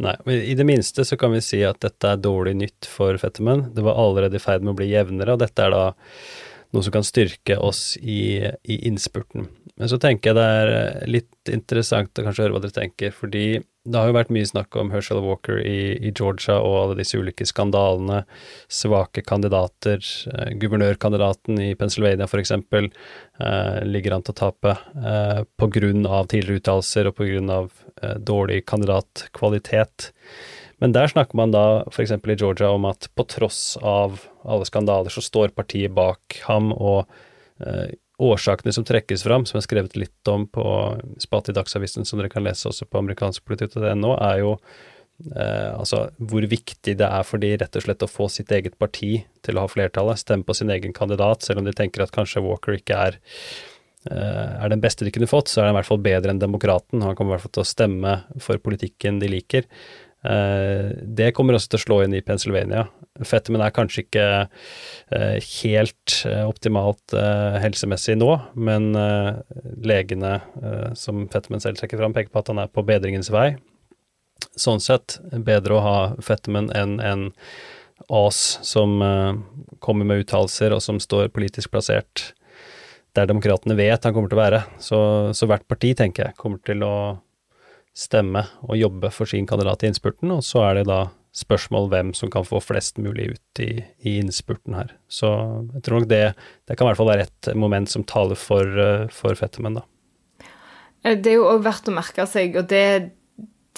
Nei, 0.00 0.14
men 0.24 0.44
i 0.48 0.54
det 0.56 0.64
minste 0.64 1.04
så 1.04 1.18
kan 1.20 1.34
vi 1.34 1.42
si 1.44 1.60
at 1.66 1.82
dette 1.84 2.08
er 2.08 2.20
dårlig 2.24 2.54
nytt 2.56 2.88
for 2.88 3.18
Fetterman. 3.20 3.66
Det 3.76 3.84
var 3.84 4.00
allerede 4.00 4.38
i 4.38 4.42
ferd 4.42 4.64
med 4.64 4.72
å 4.72 4.78
bli 4.78 4.88
jevnere, 4.94 5.36
og 5.36 5.42
dette 5.42 5.66
er 5.66 5.74
da 5.74 5.82
noe 6.74 6.86
som 6.86 6.94
kan 6.94 7.06
styrke 7.06 7.56
oss 7.58 7.96
i, 8.00 8.38
i 8.62 8.80
innspurten. 8.88 9.48
Men 9.80 9.88
så 9.88 9.96
tenker 10.00 10.30
jeg 10.30 10.36
det 10.36 10.46
er 10.46 11.10
litt 11.10 11.50
interessant 11.50 12.18
å 12.20 12.24
kanskje 12.26 12.44
høre 12.44 12.56
hva 12.56 12.62
dere 12.62 12.76
tenker, 12.76 13.14
fordi 13.16 13.62
det 13.88 13.96
har 13.96 14.10
jo 14.10 14.16
vært 14.18 14.32
mye 14.34 14.44
snakk 14.44 14.76
om 14.76 14.90
Herschel 14.92 15.22
Walker 15.24 15.56
i, 15.64 15.94
i 15.96 16.10
Georgia 16.12 16.58
og 16.60 16.74
alle 16.82 16.98
disse 16.98 17.16
ulike 17.16 17.46
skandalene, 17.48 18.26
svake 18.68 19.24
kandidater. 19.24 20.04
Eh, 20.34 20.50
guvernørkandidaten 20.60 21.62
i 21.64 21.70
Pennsylvania 21.80 22.28
f.eks. 22.28 22.52
Eh, 22.52 23.80
ligger 23.88 24.18
an 24.18 24.26
til 24.26 24.36
å 24.36 24.40
tape 24.42 24.76
eh, 24.76 25.40
pga. 25.56 25.80
tidligere 26.28 26.60
uttalelser 26.60 27.08
og 27.08 27.16
pga. 27.16 27.62
Eh, 28.02 28.16
dårlig 28.20 28.66
kandidatkvalitet. 28.68 30.10
Men 30.80 30.94
der 30.96 31.10
snakker 31.12 31.36
man 31.36 31.52
da 31.52 31.64
f.eks. 31.90 32.14
i 32.16 32.36
Georgia 32.40 32.70
om 32.72 32.86
at 32.88 33.10
på 33.14 33.26
tross 33.28 33.76
av 33.84 34.22
alle 34.48 34.64
skandaler, 34.64 35.12
så 35.12 35.22
står 35.24 35.52
partiet 35.52 35.92
bak 35.92 36.40
ham, 36.46 36.72
og 36.72 37.04
eh, 37.60 37.92
årsakene 38.20 38.72
som 38.72 38.86
trekkes 38.88 39.24
fram, 39.26 39.44
som 39.48 39.58
har 39.58 39.66
skrevet 39.66 39.98
litt 40.00 40.30
om 40.32 40.46
på 40.48 40.64
spatet 41.20 41.52
i 41.52 41.58
Dagsavisen, 41.58 42.08
som 42.08 42.20
dere 42.20 42.32
kan 42.32 42.44
lese 42.44 42.68
også 42.70 42.88
på 42.88 43.00
amerikanskpolitikk.no, 43.00 44.14
er 44.16 44.40
jo 44.40 44.54
eh, 45.34 45.70
altså 45.74 46.06
hvor 46.16 46.48
viktig 46.48 46.96
det 47.00 47.08
er 47.08 47.28
for 47.28 47.44
de 47.44 47.54
rett 47.60 47.76
og 47.76 47.84
slett 47.84 48.06
å 48.06 48.10
få 48.10 48.30
sitt 48.32 48.52
eget 48.56 48.80
parti 48.80 49.18
til 49.44 49.60
å 49.60 49.66
ha 49.66 49.72
flertallet, 49.72 50.20
stemme 50.20 50.48
på 50.48 50.56
sin 50.56 50.72
egen 50.72 50.96
kandidat, 50.96 51.44
selv 51.44 51.60
om 51.60 51.68
de 51.68 51.76
tenker 51.76 52.06
at 52.06 52.16
kanskje 52.16 52.44
Walker 52.44 52.80
ikke 52.80 53.00
er 53.08 53.20
eh, 54.08 54.52
er 54.64 54.72
den 54.72 54.80
beste 54.80 55.04
de 55.04 55.12
kunne 55.12 55.28
fått, 55.28 55.52
så 55.52 55.60
er 55.60 55.68
han 55.68 55.76
i 55.76 55.82
hvert 55.82 55.92
fall 55.92 56.04
bedre 56.08 56.32
enn 56.32 56.40
demokraten. 56.40 57.04
Han 57.04 57.16
kommer 57.16 57.34
i 57.34 57.38
hvert 57.38 57.50
fall 57.50 57.58
til 57.60 57.68
å 57.68 57.72
stemme 57.72 58.22
for 58.40 58.64
politikken 58.64 59.20
de 59.20 59.28
liker. 59.32 59.68
Eh, 60.24 60.90
det 61.02 61.32
kommer 61.32 61.56
også 61.56 61.72
til 61.72 61.80
å 61.80 61.84
slå 61.84 61.98
inn 62.04 62.14
i 62.16 62.22
Pennsylvania. 62.24 62.84
Fetterman 63.24 63.64
er 63.64 63.72
kanskje 63.74 64.04
ikke 64.04 64.26
eh, 64.36 65.48
helt 65.62 66.16
eh, 66.28 66.44
optimalt 66.44 67.14
helsemessig 67.62 68.18
nå, 68.20 68.30
men 68.54 68.92
legene 69.84 70.38
som 70.98 71.26
Fetterman 71.32 71.62
selv 71.64 71.80
trekker 71.80 72.00
fram, 72.00 72.14
peker 72.16 72.32
på 72.32 72.42
at 72.42 72.52
han 72.52 72.62
er 72.62 72.72
på 72.72 72.84
bedringens 72.86 73.32
vei. 73.32 73.54
Sånn 74.56 74.80
sett 74.82 75.18
bedre 75.46 75.76
å 75.76 75.84
ha 75.84 75.98
Fetterman 76.24 76.70
enn 76.76 76.98
en 77.04 77.30
AS 78.08 78.58
som 78.64 78.96
kommer 79.84 80.08
med 80.08 80.24
uttalelser 80.24 80.72
og 80.72 80.80
som 80.82 80.98
står 81.02 81.28
politisk 81.34 81.72
plassert 81.74 82.30
der 83.16 83.28
demokratene 83.28 83.76
vet 83.76 84.06
han 84.06 84.14
kommer 84.14 84.30
til 84.30 84.38
å 84.38 84.44
være. 84.44 84.60
Så, 84.82 84.98
så 85.36 85.48
hvert 85.50 85.66
parti, 85.68 85.92
tenker 85.98 86.28
jeg, 86.28 86.38
kommer 86.40 86.62
til 86.64 86.84
å 86.86 86.94
stemme 87.96 88.44
og 88.66 88.78
jobbe 88.78 89.10
for 89.14 89.28
sin 89.28 89.48
kandidat 89.48 89.82
i 89.82 89.90
innspurten, 89.90 90.30
og 90.34 90.44
så 90.46 90.64
er 90.68 90.80
det 90.80 90.88
da 90.90 91.06
spørsmål 91.36 91.88
hvem 91.92 92.10
som 92.16 92.30
kan 92.32 92.46
få 92.46 92.58
flest 92.62 92.98
mulig 92.98 93.30
ut 93.34 93.62
i, 93.62 93.70
i 94.02 94.16
innspurten 94.18 94.74
her. 94.74 94.94
Så 95.10 95.30
jeg 95.76 95.84
tror 95.86 96.00
nok 96.02 96.10
det, 96.10 96.24
det 96.66 96.76
kan 96.76 96.86
i 96.86 96.90
hvert 96.90 97.00
fall 97.00 97.10
være 97.12 97.28
et 97.28 97.50
moment 97.58 97.90
som 97.90 98.06
taler 98.06 98.38
for, 98.38 98.66
eh, 98.66 99.06
for 99.14 99.38
Fetterman, 99.38 99.78
da. 99.78 99.86
Eh, 101.04 101.16
det 101.16 101.34
er 101.34 101.38
jo 101.38 101.48
òg 101.52 101.64
verdt 101.66 101.90
å 101.90 101.94
merke 101.94 102.26
seg, 102.28 102.58
og 102.58 102.70
det, 102.72 103.12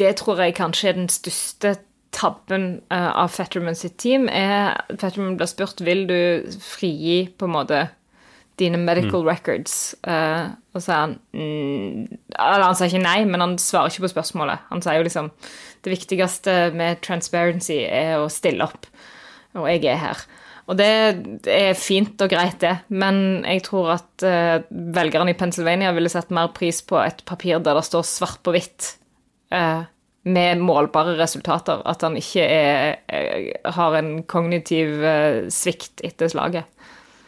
det, 0.00 0.14
tror 0.20 0.40
jeg 0.40 0.56
kanskje 0.58 0.92
er 0.92 1.00
den 1.02 1.12
største 1.12 1.76
tabben 2.12 2.82
uh, 2.92 3.24
av 3.24 3.32
Fetterman 3.32 3.76
sitt 3.78 3.96
team, 4.00 4.26
er 4.28 4.76
Fetterman 4.90 5.38
blir 5.40 5.48
spurt 5.48 5.80
vil 5.84 6.04
du 6.10 6.18
frigi 6.60 7.24
på 7.40 7.48
en 7.48 7.54
måte 7.54 7.86
dine 8.62 8.80
medical 8.80 9.22
mm. 9.22 9.28
records. 9.28 9.74
Uh, 10.06 10.54
og 10.72 10.84
så 10.84 10.94
er 10.94 11.00
han 11.00 11.16
mm, 11.36 12.20
Eller 12.38 12.66
han 12.66 12.78
sier 12.78 12.92
ikke 12.92 13.04
nei, 13.04 13.18
men 13.28 13.44
han 13.44 13.58
svarer 13.60 13.92
ikke 13.92 14.06
på 14.06 14.14
spørsmålet. 14.14 14.68
Han 14.70 14.84
sier 14.84 15.00
jo 15.00 15.08
liksom 15.08 15.32
det 15.82 15.92
viktigste 15.96 16.56
med 16.78 17.02
transparency 17.02 17.82
er 17.88 18.20
å 18.22 18.30
stille 18.30 18.64
opp, 18.64 18.86
og 19.58 19.66
jeg 19.66 19.82
er 19.90 19.98
her. 19.98 20.24
Og 20.70 20.78
det, 20.78 20.90
det 21.42 21.54
er 21.70 21.78
fint 21.78 22.20
og 22.22 22.30
greit, 22.30 22.60
det, 22.62 22.76
men 22.94 23.42
jeg 23.42 23.64
tror 23.66 23.96
at 23.96 24.26
uh, 24.26 24.62
velgerne 24.70 25.34
i 25.34 25.38
Pennsylvania 25.38 25.90
ville 25.96 26.12
sett 26.12 26.30
mer 26.34 26.52
pris 26.54 26.78
på 26.86 27.00
et 27.02 27.24
papir 27.28 27.58
der 27.58 27.76
det 27.76 27.88
står 27.88 28.06
svart 28.06 28.44
på 28.46 28.54
hvitt. 28.54 28.94
Uh, 29.52 29.82
med 30.22 30.60
målbare 30.62 31.16
resultater. 31.18 31.80
At 31.82 32.04
han 32.06 32.14
ikke 32.14 32.44
er, 32.46 33.00
er, 33.10 33.48
har 33.74 33.96
en 33.98 34.20
kognitiv 34.30 35.02
svikt 35.50 35.98
etter 36.06 36.30
slaget. 36.30 36.68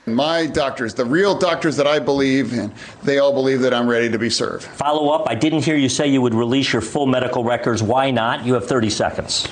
My 0.07 0.47
doctors, 0.47 0.93
the 0.93 1.05
real 1.05 1.35
doctors 1.35 1.77
that 1.77 1.87
I 1.87 1.99
believe 1.99 2.53
in, 2.53 2.71
they 3.03 3.19
all 3.19 3.33
believe 3.33 3.61
that 3.61 3.73
I'm 3.73 3.89
ready 3.89 4.11
to 4.11 4.19
be 4.19 4.29
served. 4.29 4.65
Follow 4.65 5.09
up. 5.09 5.27
I 5.27 5.35
didn't 5.35 5.65
hear 5.65 5.77
you 5.77 5.89
say 5.89 6.07
you 6.07 6.21
would 6.21 6.35
release 6.35 6.73
your 6.75 6.83
full 6.83 7.07
medical 7.07 7.43
records. 7.43 7.83
Why 7.83 8.11
not? 8.11 8.45
You 8.45 8.53
have 8.55 8.67
30 8.67 8.91
seconds. 8.91 9.49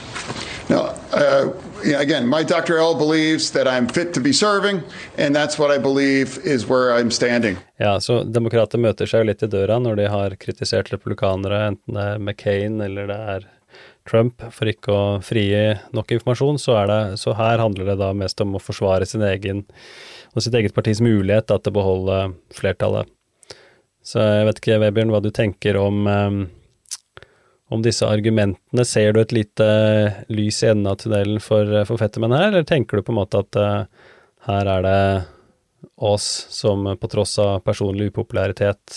No, 0.69 0.95
uh, 1.13 1.53
again, 1.97 2.27
my 2.29 2.43
doctor 2.43 2.79
L 2.79 2.95
believes 2.95 3.51
that 3.53 3.67
I'm 3.67 3.89
fit 3.89 4.13
to 4.15 4.21
be 4.21 4.33
serving, 4.33 4.83
and 5.19 5.35
that's 5.35 5.59
what 5.59 5.71
I 5.71 5.79
believe 5.79 6.39
is 6.45 6.67
where 6.67 6.93
I'm 6.93 7.11
standing. 7.11 7.57
Ja, 7.79 8.01
så 8.01 8.23
Demokrater 8.25 8.79
møter 8.79 9.09
seg 9.09 9.25
jo 9.25 9.31
litt 9.33 9.43
i 9.43 9.49
døra 9.51 9.81
når 9.83 9.97
de 9.97 10.07
har 10.09 10.37
kritisert 10.37 10.93
republikanere, 10.93 11.67
enten 11.73 11.97
det 11.97 12.07
er 12.13 12.23
McCain 12.23 12.81
eller 12.81 13.11
det 13.11 13.19
er 13.35 13.49
Trump 14.09 14.43
for 14.55 14.71
ikke 14.71 14.95
å 14.95 15.03
frigi 15.25 15.77
nok 15.95 16.15
informasjon, 16.17 16.59
så, 16.61 16.77
det, 16.91 17.01
så 17.21 17.35
her 17.39 17.63
handler 17.63 17.93
det 17.93 17.99
da 18.01 18.13
mest 18.17 18.41
om 18.45 18.57
å 18.57 18.63
forsvare 18.63 19.07
sin 19.09 19.25
egen 19.27 19.65
og 20.33 20.45
sitt 20.45 20.57
eget 20.57 20.75
partis 20.75 21.03
mulighet 21.05 21.51
da, 21.51 21.59
til 21.59 21.73
å 21.73 21.77
beholde 21.77 22.19
flertallet. 22.57 23.11
Så 24.03 24.19
jeg 24.19 24.49
vet 24.49 24.59
ikke, 24.59 24.81
Vebjørn, 24.83 25.13
hva 25.15 25.21
du 25.23 25.31
tenker 25.35 25.79
om, 25.79 26.07
um, 26.09 26.41
om 27.71 27.85
disse 27.85 28.09
argumentene. 28.09 28.87
Ser 28.89 29.15
du 29.15 29.21
et 29.23 29.35
lite 29.37 29.69
lys 30.33 30.63
i 30.65 30.73
enden 30.73 30.91
av 30.91 30.99
tunnelen 31.03 31.39
for, 31.45 31.69
for 31.87 32.01
Fetterman 32.01 32.35
her, 32.35 32.49
eller 32.49 32.67
tenker 32.67 32.99
du 32.99 33.07
på 33.07 33.15
en 33.15 33.21
måte 33.21 33.45
at 33.45 33.61
her 34.49 34.73
er 34.73 34.87
det 34.89 34.99
oss 36.03 36.47
som 36.51 36.87
på 36.99 37.11
tross 37.13 37.37
av 37.39 37.61
personlig 37.67 38.11
upopularitet 38.11 38.97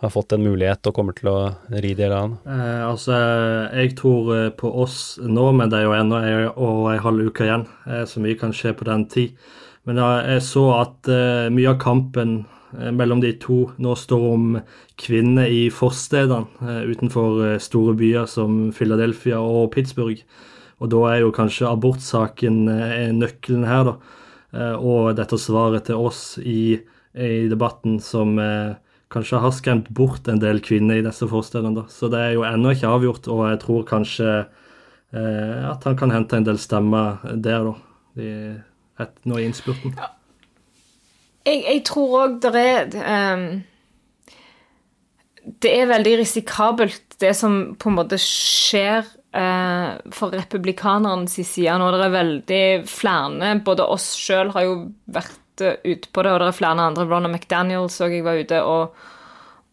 har 0.00 0.10
fått 0.10 0.32
en 0.32 0.44
mulighet 0.44 0.86
og 0.88 0.96
kommer 0.96 1.16
til 1.16 1.28
å 1.28 1.38
ri 1.82 1.92
det 1.96 2.06
eller 2.06 2.22
annet? 2.24 2.46
Eh, 2.48 2.84
altså, 2.88 3.16
jeg 3.76 3.94
tror 3.98 4.30
eh, 4.36 4.46
på 4.56 4.70
oss 4.82 5.18
nå, 5.20 5.50
men 5.56 5.72
det 5.72 5.80
er 5.80 5.88
jo 5.88 5.96
ennå 5.96 6.20
en 6.94 7.02
halv 7.04 7.26
uke 7.28 7.44
igjen. 7.44 7.66
Eh, 7.84 8.06
så 8.08 8.22
mye 8.24 8.38
kan 8.40 8.54
skje 8.56 8.72
på 8.78 8.88
den 8.88 9.04
tid. 9.12 9.36
Men 9.88 10.00
jeg 10.00 10.40
så 10.46 10.64
at 10.78 11.10
eh, 11.12 11.50
mye 11.52 11.72
av 11.72 11.78
kampen 11.80 12.42
uh, 12.76 12.90
mellom 12.92 13.22
de 13.22 13.32
to 13.40 13.62
nå 13.80 13.94
står 13.96 14.26
om 14.28 14.58
kvinner 15.00 15.48
i 15.48 15.62
forstedene 15.72 16.60
uh, 16.60 16.82
utenfor 16.88 17.56
store 17.60 17.96
byer 17.98 18.28
som 18.28 18.68
Philadelphia 18.76 19.40
og 19.40 19.72
Pittsburgh. 19.74 20.20
Og 20.80 20.92
da 20.92 21.00
er 21.10 21.24
jo 21.24 21.32
kanskje 21.36 21.68
abortsaken 21.68 22.62
nøkkelen 23.18 23.66
her, 23.68 23.90
da. 23.90 24.70
og 24.80 25.10
dette 25.18 25.36
svaret 25.36 25.84
til 25.90 26.00
oss 26.00 26.38
i, 26.40 26.78
i 27.12 27.42
debatten 27.52 27.98
som 28.00 28.40
kanskje 29.10 29.42
har 29.42 29.54
skremt 29.54 29.90
bort 29.90 30.28
en 30.30 30.40
del 30.42 30.62
kvinner 30.64 31.00
i 31.00 31.04
disse 31.06 31.26
forestillingene. 31.28 31.82
da. 31.82 31.90
Så 31.90 32.10
det 32.12 32.20
er 32.20 32.36
jo 32.36 32.46
ennå 32.46 32.74
ikke 32.76 32.90
avgjort, 32.90 33.28
og 33.28 33.44
jeg 33.50 33.62
tror 33.64 33.86
kanskje 33.88 34.32
at 35.10 35.82
han 35.82 35.96
kan 35.98 36.12
hente 36.14 36.38
en 36.38 36.44
del 36.46 36.58
stemmer 36.62 37.18
der, 37.34 37.64
da. 37.66 37.72
i, 38.22 38.30
et, 39.02 39.16
nå 39.26 39.40
i 39.40 39.48
innspurten? 39.48 39.96
Ja. 39.98 40.12
Jeg, 41.46 41.62
jeg, 41.64 41.82
tror 41.88 42.16
òg 42.20 42.36
det 42.44 42.50
er 42.60 43.34
um, 43.34 43.44
Det 45.62 45.72
er 45.72 45.88
veldig 45.88 46.18
risikabelt, 46.20 47.16
det 47.20 47.32
som 47.36 47.56
på 47.80 47.90
en 47.90 47.96
måte 47.96 48.18
skjer 48.20 49.06
uh, 49.34 49.96
for 50.14 50.36
republikanernes 50.36 51.38
side 51.40 51.78
nå. 51.80 51.90
Det 51.96 52.06
er 52.06 52.16
veldig 52.16 52.64
flere, 52.88 53.54
både 53.64 53.88
oss 53.88 54.12
sjøl 54.20 54.52
har 54.54 54.68
jo 54.68 54.76
vært 55.10 55.39
uh, 55.64 55.76
ute 55.84 56.10
på 56.12 56.24
det, 56.24 56.34
og 56.34 56.42
det 56.42 56.50
er 56.50 56.58
flere 56.58 56.90
andre. 56.90 57.06
Ronald 57.08 57.34
McDaniel 57.34 57.88
så 57.92 58.10
jeg 58.10 58.24
var 58.26 58.40
ute 58.40 58.60
og, 58.66 59.00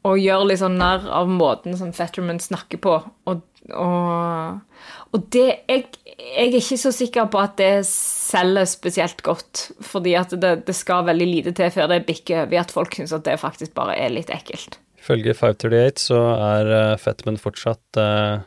og 0.08 0.22
gjør 0.22 0.48
litt 0.50 0.62
sånn 0.64 0.80
narr 0.80 1.08
av 1.10 1.30
måten 1.32 1.78
som 1.80 1.94
Fetterman 1.96 2.42
snakker 2.44 2.82
på. 2.84 2.98
Og, 3.30 3.44
og, 3.76 4.82
og 5.12 5.30
det 5.36 5.46
jeg, 5.48 5.86
jeg, 6.18 6.48
er 6.48 6.58
ikke 6.60 6.80
så 6.82 6.94
sikker 6.96 7.30
på 7.34 7.42
at 7.42 7.56
det 7.62 7.72
selger 7.90 8.68
spesielt 8.70 9.24
godt. 9.26 9.70
Fordi 9.86 10.18
at 10.20 10.36
det, 10.36 10.54
det 10.68 10.76
skal 10.78 11.08
veldig 11.08 11.30
lite 11.32 11.56
til 11.58 11.72
før 11.74 11.94
det 11.94 12.06
bikker 12.10 12.46
over 12.46 12.58
i 12.58 12.62
at 12.62 12.76
folk 12.76 12.98
syns 12.98 13.16
at 13.16 13.26
det 13.28 13.40
faktisk 13.42 13.76
bare 13.78 13.98
er 14.00 14.14
litt 14.14 14.34
ekkelt. 14.34 14.80
Ifølge 14.98 15.38
538 15.38 16.10
så 16.10 16.20
er 16.36 16.74
uh, 16.74 16.98
Fetterman 17.00 17.38
fortsatt 17.40 18.00
eh, 18.02 18.42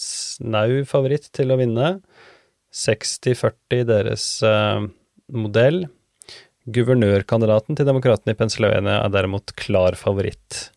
snau 0.00 0.80
favoritt 0.88 1.28
til 1.36 1.52
å 1.52 1.58
vinne. 1.60 1.98
60-40 2.76 3.84
deres 3.88 4.24
eh, 4.44 4.86
modell. 5.32 5.86
Guvernørkandidaten 6.66 7.76
til 7.78 7.86
demokratene 7.86 8.34
i 8.34 8.38
Pennsylvania 8.38 8.96
er 9.04 9.12
derimot 9.14 9.52
klar 9.58 9.94
favoritt. 9.98 10.72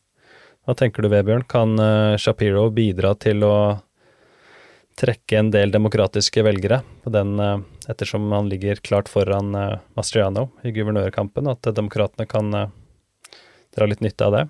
Hva 0.67 0.75
tenker 0.77 1.01
du, 1.01 1.10
Vebjørn? 1.10 1.48
Kan 1.50 1.79
uh, 1.81 2.13
Shapiro 2.22 2.67
bidra 2.69 3.15
til 3.17 3.41
å 3.48 3.55
trekke 5.00 5.39
en 5.39 5.50
del 5.50 5.74
demokratiske 5.74 6.43
velgere 6.46 6.84
på 7.01 7.13
den, 7.15 7.34
uh, 7.41 7.58
ettersom 7.89 8.27
han 8.36 8.51
ligger 8.51 8.84
klart 8.86 9.10
foran 9.10 9.50
uh, 9.58 9.79
Mastriano 9.98 10.51
i 10.62 10.75
guvernørkampen, 10.75 11.50
at 11.50 11.72
demokratene 11.74 12.29
kan 12.29 12.53
dra 12.53 13.89
litt 13.89 14.05
nytte 14.05 14.29
av 14.29 14.38
det? 14.38 14.46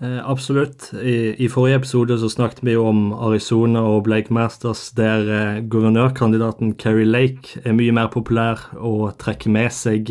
Absolutt. 0.00 0.90
I, 0.96 1.34
I, 1.44 1.48
forrige 1.52 1.82
episode 1.82 2.16
så 2.22 2.30
snakket 2.32 2.62
vi 2.64 2.72
jo 2.72 2.86
om 2.88 3.12
Arizona 3.12 3.82
og 3.84 4.06
Blake 4.06 4.32
Masters, 4.32 4.90
der 4.96 5.60
guvernørkandidaten 5.68 6.72
Kerry 6.80 7.04
Lake 7.04 7.60
er 7.64 7.76
mye 7.76 7.92
mer 7.92 8.08
populær 8.08 8.64
og 8.80 9.18
trekker 9.20 9.52
med 9.52 9.68
seg 9.76 10.08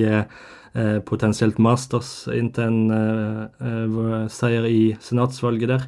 Eh, 0.73 0.99
potensielt 0.99 1.57
Masters 1.57 2.27
inntil 2.29 2.67
en 2.67 2.91
eh, 2.93 3.45
eh, 3.65 4.25
seier 4.29 4.67
i 4.69 4.81
senatsvalget 5.01 5.71
der. 5.71 5.85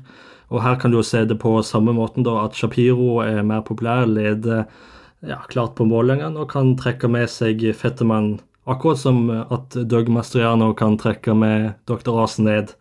Og 0.50 0.64
her 0.66 0.80
kan 0.82 0.92
du 0.92 0.98
jo 0.98 1.06
se 1.06 1.22
det 1.26 1.38
på 1.40 1.54
samme 1.64 1.94
måten, 1.96 2.26
da, 2.26 2.40
at 2.44 2.58
Shapiro 2.58 3.22
er 3.24 3.44
mer 3.46 3.62
populær, 3.64 4.08
leder 4.10 4.66
ja, 5.22 5.38
klart 5.54 5.78
på 5.78 5.86
målingene 5.86 6.42
og 6.42 6.50
kan 6.52 6.74
trekke 6.80 7.08
med 7.12 7.30
seg 7.32 7.62
Fettermann, 7.78 8.40
akkurat 8.66 9.00
som 9.00 9.30
at 9.30 9.78
Doug 9.88 10.10
Mastriano 10.12 10.74
kan 10.74 10.98
trekke 11.00 11.38
med 11.38 11.78
Dr. 11.88 12.18
Asen 12.26 12.50
ned. 12.50 12.74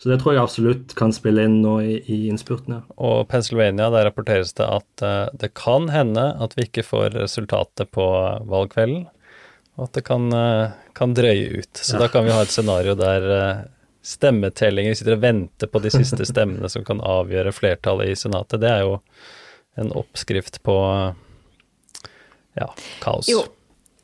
Så 0.00 0.08
det 0.08 0.16
tror 0.22 0.32
jeg 0.32 0.40
absolutt 0.40 0.92
kan 0.96 1.12
spille 1.12 1.42
inn 1.44 1.58
nå 1.60 1.74
i, 1.84 1.98
i 2.08 2.18
innspurten. 2.32 2.78
Ja. 2.78 2.94
Og 3.04 3.26
Pennsylvania, 3.28 3.90
der 3.92 4.06
rapporteres 4.08 4.54
det 4.56 4.64
at 4.64 5.04
uh, 5.04 5.26
det 5.36 5.52
kan 5.60 5.90
hende 5.92 6.24
at 6.40 6.56
vi 6.56 6.64
ikke 6.64 6.86
får 6.86 7.18
resultatet 7.18 7.90
på 7.92 8.06
valgkvelden. 8.48 9.04
Og 9.76 9.84
at 9.84 9.98
det 9.98 10.04
kan, 10.08 10.30
uh, 10.32 10.72
kan 10.96 11.12
drøye 11.16 11.60
ut. 11.60 11.72
Så 11.76 11.98
ja. 11.98 12.06
da 12.06 12.08
kan 12.14 12.24
vi 12.24 12.32
ha 12.32 12.40
et 12.46 12.54
scenario 12.54 12.96
der 12.96 13.28
uh, 13.28 13.60
stemmetellinger 14.00 14.96
sitter 14.96 15.18
og 15.18 15.24
venter 15.26 15.68
på 15.68 15.84
de 15.84 15.92
siste 15.92 16.24
stemmene 16.32 16.72
som 16.72 16.86
kan 16.88 17.04
avgjøre 17.04 17.52
flertallet 17.52 18.14
i 18.14 18.16
Senatet. 18.16 18.62
Det 18.64 18.72
er 18.72 18.86
jo 18.86 18.96
en 19.80 19.92
oppskrift 20.00 20.62
på 20.64 20.80
ja, 22.56 22.72
kaos. 23.04 23.28
Jo, 23.28 23.44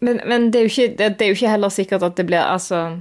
men, 0.04 0.20
men 0.28 0.50
det, 0.52 0.60
er 0.60 0.70
ikke, 0.70 0.90
det, 0.92 1.12
det, 1.16 1.24
er 1.24 1.32
jo 1.32 1.40
ikke, 1.40 1.56
heller 1.56 1.72
sikkert 1.72 2.04
at 2.04 2.20
det 2.20 2.28
blir 2.28 2.44
Altså 2.44 2.98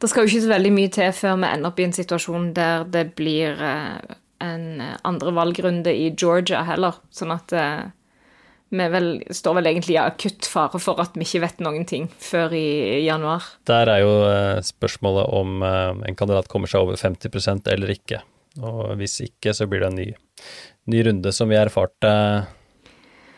Det 0.00 0.10
skal 0.10 0.24
jo 0.24 0.32
ikke 0.32 0.44
så 0.44 0.52
veldig 0.52 0.74
mye 0.74 0.92
til 0.92 1.12
før 1.16 1.36
vi 1.38 1.50
ender 1.50 1.70
opp 1.70 1.80
i 1.80 1.86
en 1.86 1.96
situasjon 1.96 2.52
der 2.56 2.86
det 2.92 3.04
blir 3.18 3.60
uh, 3.60 3.98
en 4.44 4.82
andre 5.06 5.34
valgrunde 5.36 5.94
i 5.94 6.10
Georgia 6.12 6.64
heller. 6.66 6.98
Sånn 7.14 7.32
at 7.34 7.54
uh, 7.56 7.84
vi 8.74 8.86
vel, 8.90 9.08
står 9.30 9.58
vel 9.58 9.70
egentlig 9.70 9.96
i 9.96 10.02
akutt 10.02 10.48
fare 10.50 10.80
for 10.82 11.00
at 11.02 11.16
vi 11.18 11.26
ikke 11.26 11.42
vet 11.44 11.62
noen 11.64 11.86
ting 11.88 12.08
før 12.22 12.54
i 12.56 13.04
januar. 13.04 13.46
Der 13.68 13.90
er 13.92 14.02
jo 14.02 14.14
eh, 14.28 14.62
spørsmålet 14.66 15.30
om 15.36 15.62
eh, 15.62 16.08
en 16.10 16.18
kandidat 16.18 16.50
kommer 16.52 16.70
seg 16.70 16.86
over 16.86 16.98
50% 17.00 17.70
eller 17.74 17.94
ikke. 17.94 18.22
Og 18.62 18.96
hvis 19.00 19.18
ikke, 19.24 19.54
så 19.54 19.68
blir 19.70 19.82
det 19.82 19.92
en 19.92 20.00
ny, 20.00 20.08
ny 20.90 21.06
runde, 21.08 21.34
som 21.34 21.50
vi 21.50 21.58
erfarte 21.58 22.12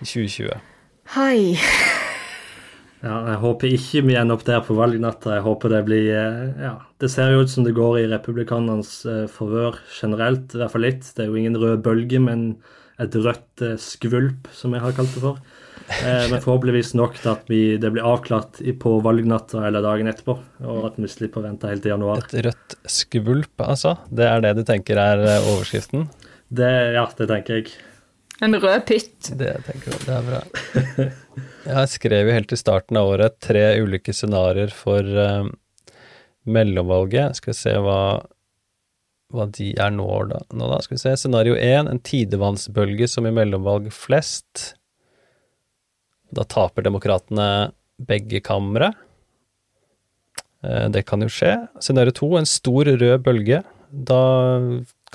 i 0.00 0.04
2020. 0.04 0.56
Hei. 1.16 1.94
Ja, 3.06 3.20
jeg 3.30 3.40
håper 3.42 3.74
ikke 3.76 4.02
vi 4.08 4.16
ender 4.18 4.34
opp 4.34 4.46
der 4.48 4.64
på 4.66 4.74
valgnatta. 4.74 5.36
Jeg 5.36 5.46
håper 5.46 5.76
det 5.76 5.84
blir 5.86 6.08
eh, 6.10 6.64
Ja, 6.64 6.72
det 6.98 7.12
ser 7.12 7.30
jo 7.30 7.44
ut 7.44 7.52
som 7.52 7.66
det 7.66 7.76
går 7.76 8.00
i 8.00 8.08
republikanernes 8.10 8.96
forvør 9.30 9.78
generelt, 9.94 10.50
i 10.52 10.62
hvert 10.62 10.74
fall 10.74 10.86
litt. 10.88 11.06
Det 11.14 11.24
er 11.24 11.30
jo 11.30 11.38
ingen 11.38 11.58
rød 11.60 11.84
bølge, 11.86 12.22
men 12.24 12.48
et 13.02 13.16
rødt 13.20 13.64
eh, 13.64 13.78
skvulp, 13.80 14.48
som 14.56 14.74
jeg 14.74 14.84
har 14.84 14.94
kalt 14.96 15.14
det 15.14 15.22
for. 15.22 15.40
Eh, 15.86 16.26
men 16.32 16.40
forhåpentligvis 16.42 16.94
nok 16.98 17.18
til 17.20 17.32
at 17.34 17.50
vi, 17.50 17.60
det 17.80 17.92
blir 17.94 18.06
avklart 18.08 18.62
på 18.82 18.94
valgnatta 19.04 19.66
eller 19.68 19.84
dagen 19.84 20.08
etterpå, 20.10 20.38
og 20.66 20.86
at 20.90 20.96
vi 21.00 21.10
slipper 21.10 21.42
å 21.42 21.48
vente 21.50 21.70
helt 21.70 21.84
til 21.84 21.94
januar. 21.94 22.24
Et 22.24 22.38
rødt 22.48 22.78
skvulp, 22.90 23.66
altså? 23.66 23.96
Det 24.08 24.28
er 24.30 24.46
det 24.46 24.56
du 24.60 24.64
tenker 24.66 25.00
er 25.02 25.26
eh, 25.26 25.50
overskriften? 25.52 26.08
Det, 26.48 26.72
ja, 26.96 27.04
det 27.18 27.28
tenker 27.30 27.60
jeg. 27.60 27.76
En 28.44 28.56
rød 28.60 28.82
pytt. 28.88 29.30
Det 29.38 29.52
tenker 29.66 29.94
jeg, 29.94 30.00
det 30.04 30.16
er 30.16 30.26
bra. 30.26 30.40
Jeg 31.66 31.90
skrev 31.90 32.28
jo 32.28 32.34
helt 32.36 32.52
i 32.52 32.58
starten 32.60 32.98
av 33.00 33.08
året 33.14 33.38
tre 33.42 33.64
ulike 33.80 34.12
scenarioer 34.14 34.74
for 34.76 35.02
um, 35.02 35.48
mellomvalget. 36.46 37.38
Skal 37.40 37.54
vi 37.54 37.58
se 37.58 37.76
hva 37.82 38.00
hva 39.34 39.48
de 39.50 39.72
er 39.82 39.90
nå, 39.90 40.06
da. 40.30 40.38
Nå 40.54 40.68
da. 40.70 40.78
Skal 40.84 40.96
vi 40.96 41.02
se. 41.02 41.14
Scenario 41.18 41.56
én, 41.58 41.88
en 41.90 41.98
tidevannsbølge 42.02 43.08
som 43.10 43.26
i 43.26 43.34
mellomvalg 43.34 43.88
flest. 43.94 44.76
Da 46.34 46.46
taper 46.46 46.86
demokratene 46.86 47.72
begge 48.06 48.42
kamre. 48.44 48.92
Eh, 50.62 50.86
det 50.94 51.06
kan 51.08 51.24
jo 51.24 51.30
skje. 51.32 51.56
Scenario 51.82 52.14
to, 52.14 52.30
en 52.38 52.48
stor 52.48 52.92
rød 53.02 53.24
bølge. 53.26 53.62
Da 53.90 54.22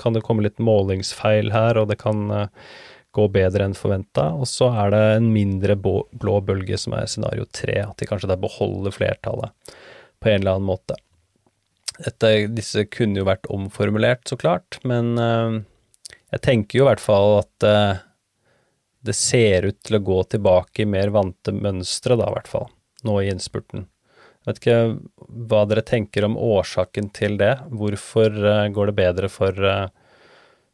kan 0.00 0.16
det 0.16 0.24
komme 0.26 0.44
litt 0.44 0.60
målingsfeil 0.62 1.52
her, 1.54 1.80
og 1.80 1.90
det 1.92 2.00
kan 2.02 2.26
eh, 2.36 2.68
gå 3.12 3.28
bedre 3.32 3.66
enn 3.68 3.76
forventa. 3.76 4.30
Og 4.34 4.48
så 4.48 4.70
er 4.84 4.92
det 4.94 5.02
en 5.16 5.30
mindre 5.34 5.76
blå 5.76 6.36
bølge 6.46 6.78
som 6.80 6.96
er 6.96 7.08
scenario 7.10 7.46
tre, 7.52 7.78
at 7.84 7.98
de 8.00 8.08
kanskje 8.08 8.30
da 8.32 8.38
beholder 8.40 8.94
flertallet 8.94 9.74
på 10.22 10.30
en 10.30 10.40
eller 10.40 10.56
annen 10.56 10.70
måte. 10.70 10.96
Dette, 11.98 12.30
disse 12.54 12.86
kunne 12.88 13.20
jo 13.20 13.28
vært 13.28 13.48
omformulert, 13.52 14.24
så 14.28 14.38
klart, 14.40 14.78
men 14.88 15.12
uh, 15.20 15.60
jeg 16.32 16.42
tenker 16.46 16.78
jo 16.78 16.86
i 16.86 16.88
hvert 16.88 17.02
fall 17.04 17.42
at 17.42 17.66
uh, 17.68 18.02
det 19.04 19.14
ser 19.18 19.66
ut 19.68 19.80
til 19.84 19.98
å 19.98 20.04
gå 20.06 20.18
tilbake 20.32 20.84
i 20.84 20.88
mer 20.88 21.12
vante 21.14 21.52
mønstre, 21.54 22.16
da, 22.16 22.30
i 22.30 22.36
hvert 22.38 22.48
fall, 22.48 22.70
nå 23.04 23.18
i 23.20 23.28
innspurten. 23.32 23.88
Jeg 24.42 24.48
vet 24.48 24.62
ikke 24.62 24.78
hva 25.50 25.66
dere 25.70 25.84
tenker 25.86 26.24
om 26.26 26.38
årsaken 26.40 27.12
til 27.14 27.36
det. 27.38 27.52
Hvorfor 27.70 28.32
uh, 28.40 28.70
går 28.72 28.90
det 28.90 28.96
bedre 29.02 29.30
for 29.30 29.68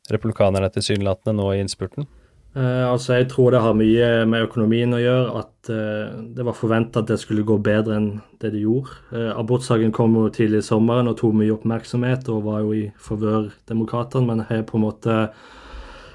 republikanerne 0.09 0.71
tilsynelatende 0.73 1.37
nå 1.37 1.51
i 1.53 1.65
innspurten? 1.65 2.07
Uh, 2.57 2.91
altså 2.91 3.15
Jeg 3.15 3.29
tror 3.29 3.51
det 3.53 3.61
har 3.61 3.75
mye 3.77 4.07
med 4.27 4.47
økonomien 4.47 4.95
å 4.97 5.01
gjøre. 5.01 5.43
At 5.43 5.71
uh, 5.71 6.17
det 6.35 6.47
var 6.47 6.57
forventa 6.57 7.03
at 7.03 7.11
det 7.11 7.21
skulle 7.21 7.47
gå 7.47 7.59
bedre 7.63 7.99
enn 7.99 8.09
det 8.41 8.55
det 8.55 8.65
gjorde. 8.65 8.97
Uh, 9.13 9.31
Abortsaken 9.37 9.93
kom 9.95 10.17
jo 10.17 10.27
tidlig 10.33 10.63
i 10.63 10.69
sommeren 10.71 11.11
og 11.11 11.19
tok 11.21 11.37
mye 11.37 11.53
oppmerksomhet 11.55 12.31
og 12.33 12.47
var 12.49 12.65
jo 12.65 12.73
i 12.75 12.87
favør 12.97 13.51
demokratene, 13.69 14.27
men 14.31 14.47
her 14.49 14.65
på 14.67 14.79
en 14.79 14.87
måte 14.89 15.21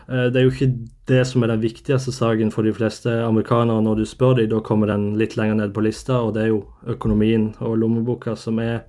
Det 0.04 0.36
er 0.36 0.44
jo 0.44 0.52
ikke 0.52 0.74
det 1.08 1.22
som 1.26 1.44
er 1.44 1.48
den 1.48 1.62
viktigste 1.64 2.12
saken 2.12 2.50
for 2.52 2.68
de 2.68 2.74
fleste 2.76 3.08
amerikanere 3.24 3.82
når 3.82 4.02
du 4.02 4.06
spør 4.06 4.34
dem. 4.36 4.50
Da 4.52 4.60
kommer 4.60 4.90
den 4.92 5.14
litt 5.16 5.38
lenger 5.40 5.56
ned 5.56 5.72
på 5.74 5.82
lista, 5.86 6.18
og 6.20 6.34
det 6.36 6.42
er 6.44 6.50
jo 6.50 6.66
økonomien 6.92 7.54
og 7.64 7.78
lommeboka 7.80 8.36
som 8.36 8.60
er 8.60 8.82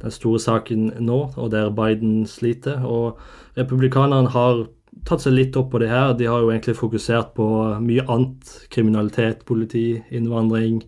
den 0.00 0.10
store 0.10 0.40
saken 0.40 0.94
nå, 1.04 1.18
og 1.36 1.50
der 1.52 1.68
Biden 1.68 2.24
sliter. 2.26 2.80
Og 2.80 3.20
republikanerne 3.58 4.32
har 4.32 4.64
tatt 5.08 5.24
seg 5.24 5.34
litt 5.34 5.56
opp 5.58 5.72
på 5.72 5.80
det 5.82 5.90
her. 5.90 6.14
De 6.18 6.28
har 6.30 6.42
jo 6.42 6.50
egentlig 6.52 6.76
fokusert 6.78 7.34
på 7.36 7.46
mye 7.82 8.04
annet. 8.10 8.52
Kriminalitet, 8.72 9.44
politi, 9.48 10.02
innvandring, 10.14 10.82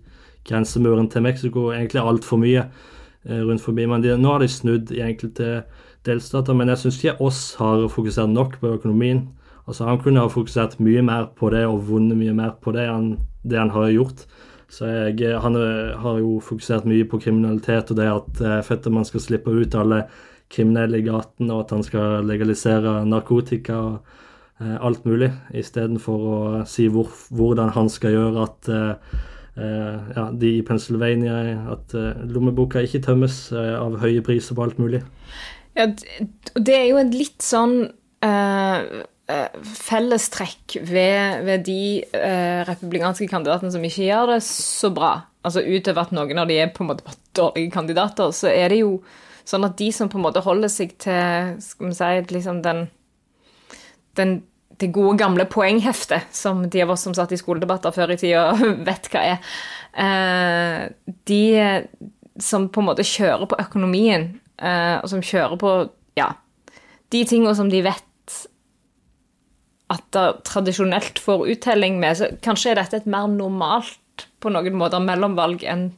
grensemuren 0.47 1.11
til 1.13 1.25
Mexico. 1.27 1.71
Egentlig 1.75 2.03
altfor 2.03 2.41
mye 2.43 2.63
eh, 2.63 3.43
rundt 3.43 3.65
forbi. 3.65 3.87
Men 3.91 4.05
de, 4.05 4.15
nå 4.19 4.33
har 4.33 4.45
de 4.45 4.51
snudd 4.53 4.93
i 4.95 5.03
enkelte 5.05 5.65
delstater. 6.09 6.57
Men 6.57 6.73
jeg 6.73 6.85
syns 6.85 7.01
ikke 7.03 7.19
oss 7.27 7.43
har 7.61 7.87
fokusert 7.93 8.33
nok 8.33 8.61
på 8.63 8.77
økonomien. 8.79 9.27
Altså 9.67 9.89
Han 9.89 9.99
kunne 9.99 10.23
ha 10.23 10.31
fokusert 10.31 10.79
mye 10.79 11.03
mer 11.03 11.33
på 11.37 11.51
det 11.51 11.65
og 11.67 11.89
vunnet 11.89 12.19
mye 12.19 12.35
mer 12.37 12.55
på 12.63 12.75
det 12.77 12.87
enn 12.87 13.17
det 13.43 13.59
han 13.59 13.75
har 13.75 13.91
gjort. 13.91 14.27
Så 14.71 14.87
jeg, 14.87 15.35
Han 15.43 15.55
har 15.55 16.19
jo 16.19 16.39
fokusert 16.43 16.87
mye 16.87 17.05
på 17.07 17.19
kriminalitet 17.23 17.91
og 17.91 17.99
det 17.99 18.09
at 18.11 18.41
eh, 18.41 18.63
Fetterman 18.63 19.05
skal 19.05 19.23
slippe 19.23 19.51
ut 19.51 19.75
alle 19.75 20.07
kriminelle 20.53 21.01
i 21.01 21.07
gaten, 21.07 21.51
og 21.51 21.65
at 21.65 21.75
han 21.75 21.85
skal 21.87 22.27
legalisere 22.27 23.01
narkotika 23.09 23.79
og 23.81 23.97
eh, 24.63 24.77
alt 24.77 25.07
mulig, 25.09 25.31
istedenfor 25.57 26.27
å 26.27 26.37
si 26.69 26.89
hvor, 26.93 27.11
hvordan 27.35 27.73
han 27.77 27.91
skal 27.93 28.15
gjøre 28.15 28.47
at 28.47 28.71
eh, 28.73 29.19
eh 29.57 30.15
ja, 30.17 30.29
de 30.33 30.53
i 30.59 30.63
Pennsylvania 30.67 31.41
at 31.73 31.97
eh, 31.97 32.23
lommeboka 32.31 32.85
ikke 32.85 33.03
tømmes 33.09 33.51
eh, 33.53 33.75
av 33.79 33.99
høye 34.03 34.23
priser 34.23 34.57
på 34.57 34.67
alt 34.67 34.81
mulig. 34.83 35.03
Ja, 35.77 35.91
det 35.91 36.75
er 36.75 36.89
jo 36.89 37.03
en 37.03 37.13
litt 37.13 37.43
sånn 37.45 37.79
eh, 38.25 39.05
fellestrekk 39.77 40.77
ved, 40.87 41.43
ved 41.49 41.65
de 41.67 42.05
republikanske 42.69 43.27
kandidatene 43.27 43.73
som 43.75 43.83
ikke 43.85 44.07
gjør 44.07 44.37
det 44.37 44.43
så 44.47 44.93
bra. 44.95 45.17
Altså 45.43 45.65
Utover 45.67 46.07
at 46.07 46.15
noen 46.15 46.39
av 46.39 46.47
de 46.47 46.61
er 46.63 46.71
på 46.75 46.85
en 46.85 46.93
måte 46.93 47.17
dårlige 47.37 47.75
kandidater, 47.75 48.31
så 48.31 48.49
er 48.51 48.71
det 48.71 48.81
jo 48.85 49.01
Sånn 49.47 49.67
at 49.67 49.77
de 49.79 49.93
som 49.95 50.11
på 50.11 50.19
en 50.19 50.27
måte 50.27 50.43
holder 50.43 50.71
seg 50.73 50.97
til 51.03 51.57
skal 51.63 51.91
vi 51.91 51.97
si, 51.97 52.13
liksom 52.35 52.61
den, 52.65 52.87
den 54.19 54.41
det 54.81 54.91
gode, 54.93 55.17
gamle 55.21 55.47
poengheftet, 55.49 56.27
som 56.37 56.65
de 56.69 56.83
av 56.85 56.93
oss 56.93 57.07
som 57.07 57.15
satt 57.17 57.33
i 57.33 57.39
skoledebatter 57.41 57.95
før 57.97 58.13
i 58.13 58.19
tida, 58.21 58.51
vet 58.89 59.09
hva 59.13 59.23
er. 59.35 59.55
Eh, 59.97 60.83
de 61.31 61.43
som 62.43 62.67
på 62.69 62.83
en 62.83 62.91
måte 62.91 63.07
kjører 63.07 63.49
på 63.49 63.61
økonomien, 63.63 64.35
eh, 64.59 64.97
og 65.01 65.09
som 65.13 65.25
kjører 65.25 65.57
på 65.61 65.73
ja, 66.19 66.33
de 67.15 67.23
tingene 67.29 67.55
som 67.57 67.71
de 67.73 67.81
vet 67.87 68.05
at 69.93 70.03
det 70.17 70.27
tradisjonelt 70.49 71.21
får 71.23 71.47
uttelling 71.55 72.01
med, 72.03 72.19
så 72.19 72.33
kanskje 72.43 72.73
er 72.73 72.81
dette 72.81 73.01
et 73.01 73.09
mer 73.11 73.31
normalt 73.31 74.27
på 74.43 74.51
noen 74.51 74.77
måter 74.77 75.03
mellomvalg 75.03 75.63
enn 75.69 75.89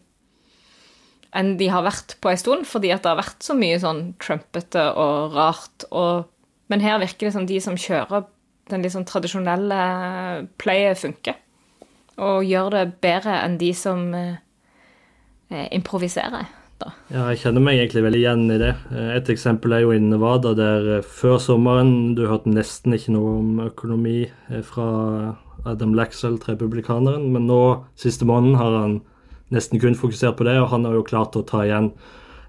enn 1.36 1.56
de 1.60 1.68
har 1.72 1.84
vært 1.84 2.16
på 2.22 2.30
en 2.30 2.40
stund, 2.40 2.66
fordi 2.68 2.92
at 2.94 3.04
det 3.04 3.12
har 3.12 3.20
vært 3.20 3.44
så 3.44 3.56
mye 3.58 3.78
sånn 3.82 4.02
trumpete 4.22 4.84
og 4.96 5.36
rart. 5.36 5.86
Og, 5.90 6.28
men 6.72 6.84
her 6.84 7.00
virker 7.02 7.28
det 7.28 7.34
som 7.36 7.48
de 7.48 7.60
som 7.64 7.78
kjører 7.78 8.26
den 8.68 8.84
liksom 8.84 9.06
tradisjonelle 9.08 9.80
playet 10.60 11.00
funker. 11.00 11.38
Og 12.18 12.44
gjør 12.48 12.72
det 12.74 12.84
bedre 13.04 13.38
enn 13.44 13.58
de 13.60 13.72
som 13.76 14.08
eh, 14.16 14.38
improviserer. 15.72 16.48
Da. 16.78 16.92
Ja, 17.10 17.24
jeg 17.32 17.40
kjenner 17.42 17.62
meg 17.64 17.80
egentlig 17.80 18.04
veldig 18.04 18.20
igjen 18.20 18.44
i 18.54 18.58
det. 18.60 18.72
Eh, 18.94 19.12
et 19.16 19.30
eksempel 19.32 19.74
er 19.74 19.84
jo 19.84 19.92
i 19.94 20.00
Nevada, 20.02 20.54
der 20.58 20.90
eh, 20.98 21.06
før 21.06 21.38
sommeren 21.42 22.14
du 22.18 22.26
hørte 22.30 22.52
nesten 22.52 22.94
ikke 22.94 23.14
noe 23.16 23.34
om 23.40 23.62
økonomi 23.64 24.20
eh, 24.28 24.62
fra 24.66 24.88
Adam 25.66 25.96
Laxell, 25.98 26.38
republikaneren, 26.46 27.30
men 27.34 27.48
nå, 27.50 27.62
siste 27.98 28.28
måneden, 28.28 28.58
har 28.60 28.76
han 28.78 29.00
nesten 29.54 29.80
kun 29.80 29.96
fokusert 29.98 30.38
på 30.38 30.46
det, 30.48 30.58
og 30.60 30.70
han 30.72 30.86
har 30.88 30.96
jo 30.98 31.06
klart 31.06 31.36
å 31.38 31.44
ta 31.46 31.64
igjen 31.64 31.92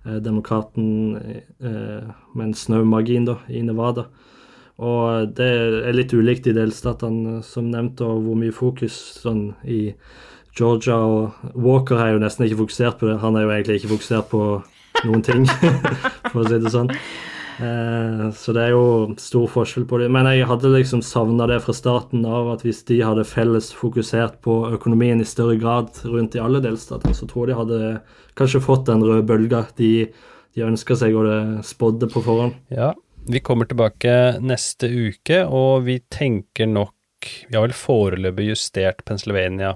eh, 0.05 0.19
demokraten 0.23 0.89
eh, 1.17 2.09
med 2.33 2.49
en 2.49 2.57
snau 2.57 2.83
margin 2.87 3.29
i 3.47 3.63
Nevada. 3.65 4.07
Og 4.79 5.33
det 5.35 5.47
er 5.49 5.95
litt 5.95 6.13
ulikt 6.15 6.47
i 6.47 6.55
delstatene, 6.55 7.41
som 7.43 7.67
nevnt, 7.71 7.99
og 8.05 8.23
hvor 8.23 8.39
mye 8.39 8.55
fokus 8.55 8.95
sånn 9.19 9.49
i 9.67 9.89
Georgia 10.55 10.95
og 11.03 11.55
Walker 11.55 11.99
har 11.99 12.13
jo 12.13 12.21
nesten 12.23 12.47
ikke 12.47 12.61
fokusert 12.63 12.99
på 12.99 13.09
det. 13.09 13.17
Han 13.23 13.35
er 13.35 13.45
jo 13.45 13.55
egentlig 13.55 13.79
ikke 13.79 13.93
fokusert 13.95 14.29
på 14.31 14.43
noen 15.05 15.25
ting, 15.25 15.45
for 16.31 16.43
å 16.43 16.47
si 16.47 16.61
det 16.63 16.71
sånn. 16.71 16.93
Eh, 17.59 18.31
så 18.31 18.53
det 18.55 18.63
er 18.63 18.71
jo 18.71 19.15
stor 19.19 19.49
forskjell 19.51 19.85
på 19.89 19.99
det. 19.99 20.07
Men 20.13 20.29
jeg 20.31 20.47
hadde 20.47 20.71
liksom 20.71 21.01
savna 21.05 21.47
det 21.49 21.59
fra 21.65 21.75
starten 21.75 22.23
av, 22.27 22.53
at 22.53 22.63
hvis 22.63 22.81
de 22.87 23.01
hadde 23.03 23.27
felles 23.27 23.71
fokusert 23.75 24.39
på 24.45 24.61
økonomien 24.77 25.19
i 25.19 25.27
større 25.27 25.57
grad 25.59 25.99
rundt 26.07 26.37
i 26.37 26.43
alle 26.43 26.63
delstater, 26.63 27.15
så 27.15 27.27
tror 27.27 27.49
jeg 27.49 27.53
de 27.53 27.59
hadde 27.59 27.81
kanskje 28.39 28.63
fått 28.63 28.87
den 28.87 29.03
røde 29.03 29.27
bølga 29.27 29.65
de, 29.79 30.07
de 30.55 30.65
ønska 30.69 30.95
seg 30.99 31.17
og 31.19 31.27
det 31.27 31.67
spådde 31.67 32.09
på 32.13 32.23
forhånd. 32.23 32.55
Ja, 32.71 32.93
vi 33.27 33.43
kommer 33.43 33.67
tilbake 33.67 34.39
neste 34.39 34.87
uke, 34.87 35.43
og 35.45 35.83
vi 35.89 35.99
tenker 36.07 36.69
nok 36.69 36.95
Vi 37.19 37.51
har 37.51 37.65
vel 37.65 37.75
foreløpig 37.75 38.45
justert 38.53 39.01
Pennsylvania 39.03 39.73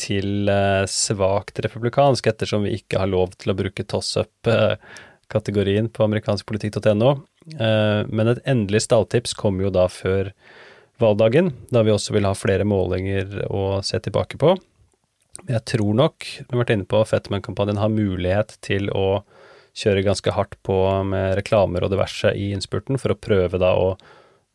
til 0.00 0.48
eh, 0.48 0.86
svakt 0.88 1.60
republikansk, 1.60 2.30
ettersom 2.30 2.64
vi 2.64 2.78
ikke 2.78 3.02
har 3.02 3.10
lov 3.12 3.34
til 3.36 3.52
å 3.52 3.56
bruke 3.58 3.84
toss-up-kategorien 5.30 5.88
på 5.88 6.04
amerikanskpolitikk.no. 6.04 7.22
Eh, 7.58 8.06
men 8.08 8.28
et 8.28 8.42
endelig 8.46 8.82
stalltips 8.82 9.34
kommer 9.34 9.64
jo 9.64 9.70
da 9.70 9.88
før 9.88 10.32
valgdagen, 11.00 11.52
da 11.70 11.82
vi 11.82 11.92
også 11.92 12.12
vil 12.12 12.26
ha 12.26 12.34
flere 12.34 12.64
målinger 12.64 13.46
å 13.48 13.82
se 13.82 13.98
tilbake 13.98 14.38
på. 14.38 14.56
Jeg 15.48 15.64
tror 15.64 15.94
nok, 15.94 16.24
vi 16.38 16.50
har 16.50 16.60
vært 16.60 16.74
inne 16.74 16.86
på, 16.86 17.00
Fetman-kampanjen 17.04 17.80
har 17.80 17.88
mulighet 17.88 18.58
til 18.60 18.90
å 18.90 19.22
kjøre 19.72 20.04
ganske 20.04 20.30
hardt 20.34 20.58
på 20.62 20.76
med 21.06 21.36
reklamer 21.38 21.84
og 21.84 21.92
diverse 21.92 22.34
i 22.34 22.50
innspurten 22.52 22.98
for 22.98 23.14
å 23.14 23.16
prøve 23.18 23.56
da 23.62 23.70
å, 23.78 23.94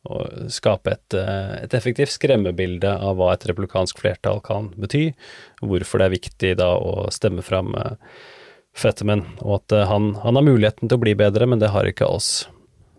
å 0.06 0.22
skape 0.52 0.92
et, 0.92 1.16
eh, 1.18 1.64
et, 1.64 1.74
effektivt 1.74 2.14
skremmebilde 2.14 2.92
av 2.92 3.18
hva 3.18 3.32
et 3.34 3.48
republikansk 3.48 3.98
flertall 4.04 4.44
kan 4.46 4.70
bety, 4.78 5.16
hvorfor 5.64 6.04
det 6.04 6.06
er 6.06 6.18
viktig 6.20 6.56
da 6.60 6.76
å 6.78 7.08
stemme 7.16 7.42
fram 7.42 7.74
eh, 7.80 7.96
Fetterman, 8.76 9.24
og 9.42 9.62
at 9.62 9.76
eh, 9.76 9.88
han, 9.90 10.14
han, 10.24 10.40
har 10.40 10.46
muligheten 10.46 10.90
til 10.90 11.00
å 11.00 11.04
bli 11.04 11.16
bedre, 11.18 11.48
men 11.48 11.62
det 11.62 11.72
har 11.74 11.88
ikke 11.88 12.10
oss, 12.10 12.50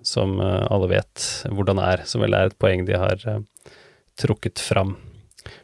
som 0.06 0.38
alle 0.38 0.86
vet 0.86 1.22
hvordan 1.50 1.80
er, 1.82 2.04
som 2.06 2.22
vel 2.22 2.36
er 2.38 2.46
et 2.46 2.58
poeng 2.62 2.84
de 2.86 2.94
har 2.94 3.24
trukket 4.14 4.62
fram. 4.62 4.92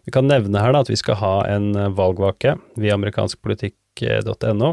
Vi 0.02 0.10
kan 0.14 0.26
nevne 0.26 0.58
her 0.58 0.74
da 0.74 0.80
at 0.82 0.90
vi 0.90 0.98
skal 0.98 1.20
ha 1.20 1.34
en 1.46 1.68
valgvake 1.94 2.56
via 2.74 2.96
amerikanskpolitikk.no 2.98 4.72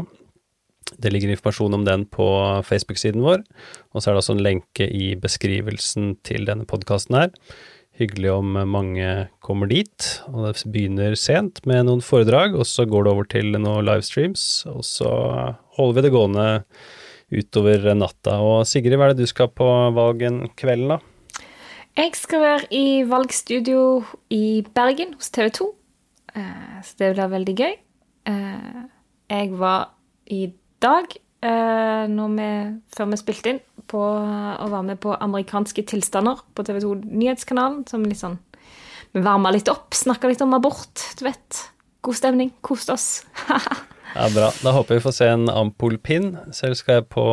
det 0.98 1.12
ligger 1.12 1.30
informasjon 1.30 1.74
om 1.74 1.84
den 1.86 2.06
på 2.10 2.26
Facebook-siden 2.66 3.22
vår, 3.22 3.44
og 3.92 4.02
så 4.02 4.10
er 4.10 4.16
det 4.16 4.22
også 4.22 4.36
en 4.36 4.44
lenke 4.44 4.86
i 4.86 5.12
beskrivelsen 5.20 6.14
til 6.26 6.48
denne 6.48 6.66
podkasten 6.68 7.18
her. 7.18 7.30
Hyggelig 7.98 8.30
om 8.32 8.54
mange 8.70 9.28
kommer 9.44 9.68
dit. 9.68 10.06
og 10.30 10.46
Det 10.46 10.70
begynner 10.72 11.16
sent 11.18 11.60
med 11.68 11.88
noen 11.88 12.00
foredrag, 12.04 12.54
og 12.56 12.64
så 12.68 12.86
går 12.88 13.04
det 13.04 13.12
over 13.12 13.28
til 13.28 13.52
noen 13.58 13.84
livestreams, 13.84 14.64
og 14.70 14.84
så 14.86 15.10
holder 15.76 15.98
vi 15.98 16.04
det 16.06 16.12
gående 16.14 16.48
utover 17.30 17.90
natta. 17.94 18.38
Og 18.40 18.62
Sigrid, 18.68 18.96
hva 18.96 19.10
er 19.10 19.14
det 19.14 19.26
du 19.26 19.30
skal 19.30 19.50
på 19.52 19.68
valgen 19.96 20.46
kvelden, 20.58 20.96
da? 20.96 21.00
Jeg 21.98 22.14
skal 22.16 22.40
være 22.44 22.68
i 22.72 23.02
valgstudio 23.04 24.04
i 24.32 24.62
Bergen 24.74 25.16
hos 25.18 25.32
TV 25.34 25.50
2, 25.58 25.66
eh, 26.38 26.76
så 26.86 27.02
det 27.02 27.14
blir 27.16 27.32
veldig 27.34 27.56
gøy. 27.58 27.74
Eh, 28.30 28.84
jeg 29.30 29.50
var 29.58 29.90
i 30.30 30.52
dag, 30.80 31.10
eh, 31.42 32.06
vi, 32.06 32.50
før 32.94 33.10
vi 33.10 33.20
spilte 33.20 33.52
inn, 33.52 33.60
på 33.90 34.00
å 34.00 34.70
være 34.70 34.86
med 34.92 35.00
på 35.02 35.16
amerikanske 35.16 35.84
tilstander 35.90 36.40
på 36.54 36.64
TV 36.66 36.80
2 36.84 36.94
Nyhetskanalen. 37.10 37.84
Som 37.90 38.06
litt 38.06 38.22
sånn 38.22 38.38
Vi 39.10 39.22
varma 39.24 39.50
litt 39.50 39.68
opp, 39.72 39.90
snakka 39.96 40.30
litt 40.30 40.42
om 40.44 40.54
abort, 40.54 41.02
du 41.18 41.24
vet. 41.26 41.64
God 42.06 42.16
stemning. 42.16 42.52
Koste 42.62 42.94
oss. 42.94 43.08
ja, 44.14 44.28
bra. 44.34 44.52
Da 44.62 44.74
håper 44.76 45.00
vi 45.00 45.04
får 45.04 45.16
se 45.16 45.30
en 45.32 45.48
Ampol-pinn. 45.50 46.36
Selv 46.54 46.78
skal 46.78 47.00
jeg 47.00 47.08
på 47.10 47.24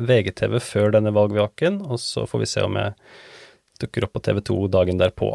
VGTV 0.00 0.56
før 0.64 0.96
denne 0.96 1.12
valgvaken, 1.14 1.82
og 1.86 2.00
så 2.02 2.24
får 2.26 2.42
vi 2.42 2.48
se 2.54 2.64
om 2.64 2.80
jeg 2.80 2.96
dukker 3.84 4.08
opp 4.08 4.16
på 4.16 4.24
TV 4.24 4.40
2 4.48 4.58
dagen 4.72 5.02
derpå. 5.02 5.34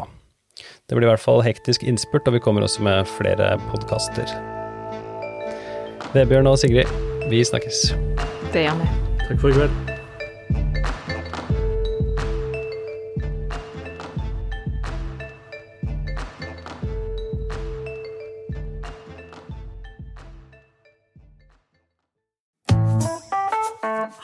Det 0.88 0.98
blir 0.98 1.06
i 1.06 1.12
hvert 1.12 1.22
fall 1.22 1.40
hektisk 1.46 1.86
innspurt, 1.86 2.26
og 2.28 2.36
vi 2.36 2.42
kommer 2.42 2.66
også 2.66 2.84
med 2.84 3.08
flere 3.14 3.54
podkaster. 3.70 4.34
Vebjørn 6.12 6.50
og 6.50 6.58
Sigrid, 6.60 6.90
vi 7.30 7.40
snakkes. 7.46 7.86
Det 8.52 8.66
gjør 8.66 8.82
vi. 8.82 8.92
Takk 9.24 9.38
for 9.38 9.48
i 9.48 9.56
kveld. 9.62 9.91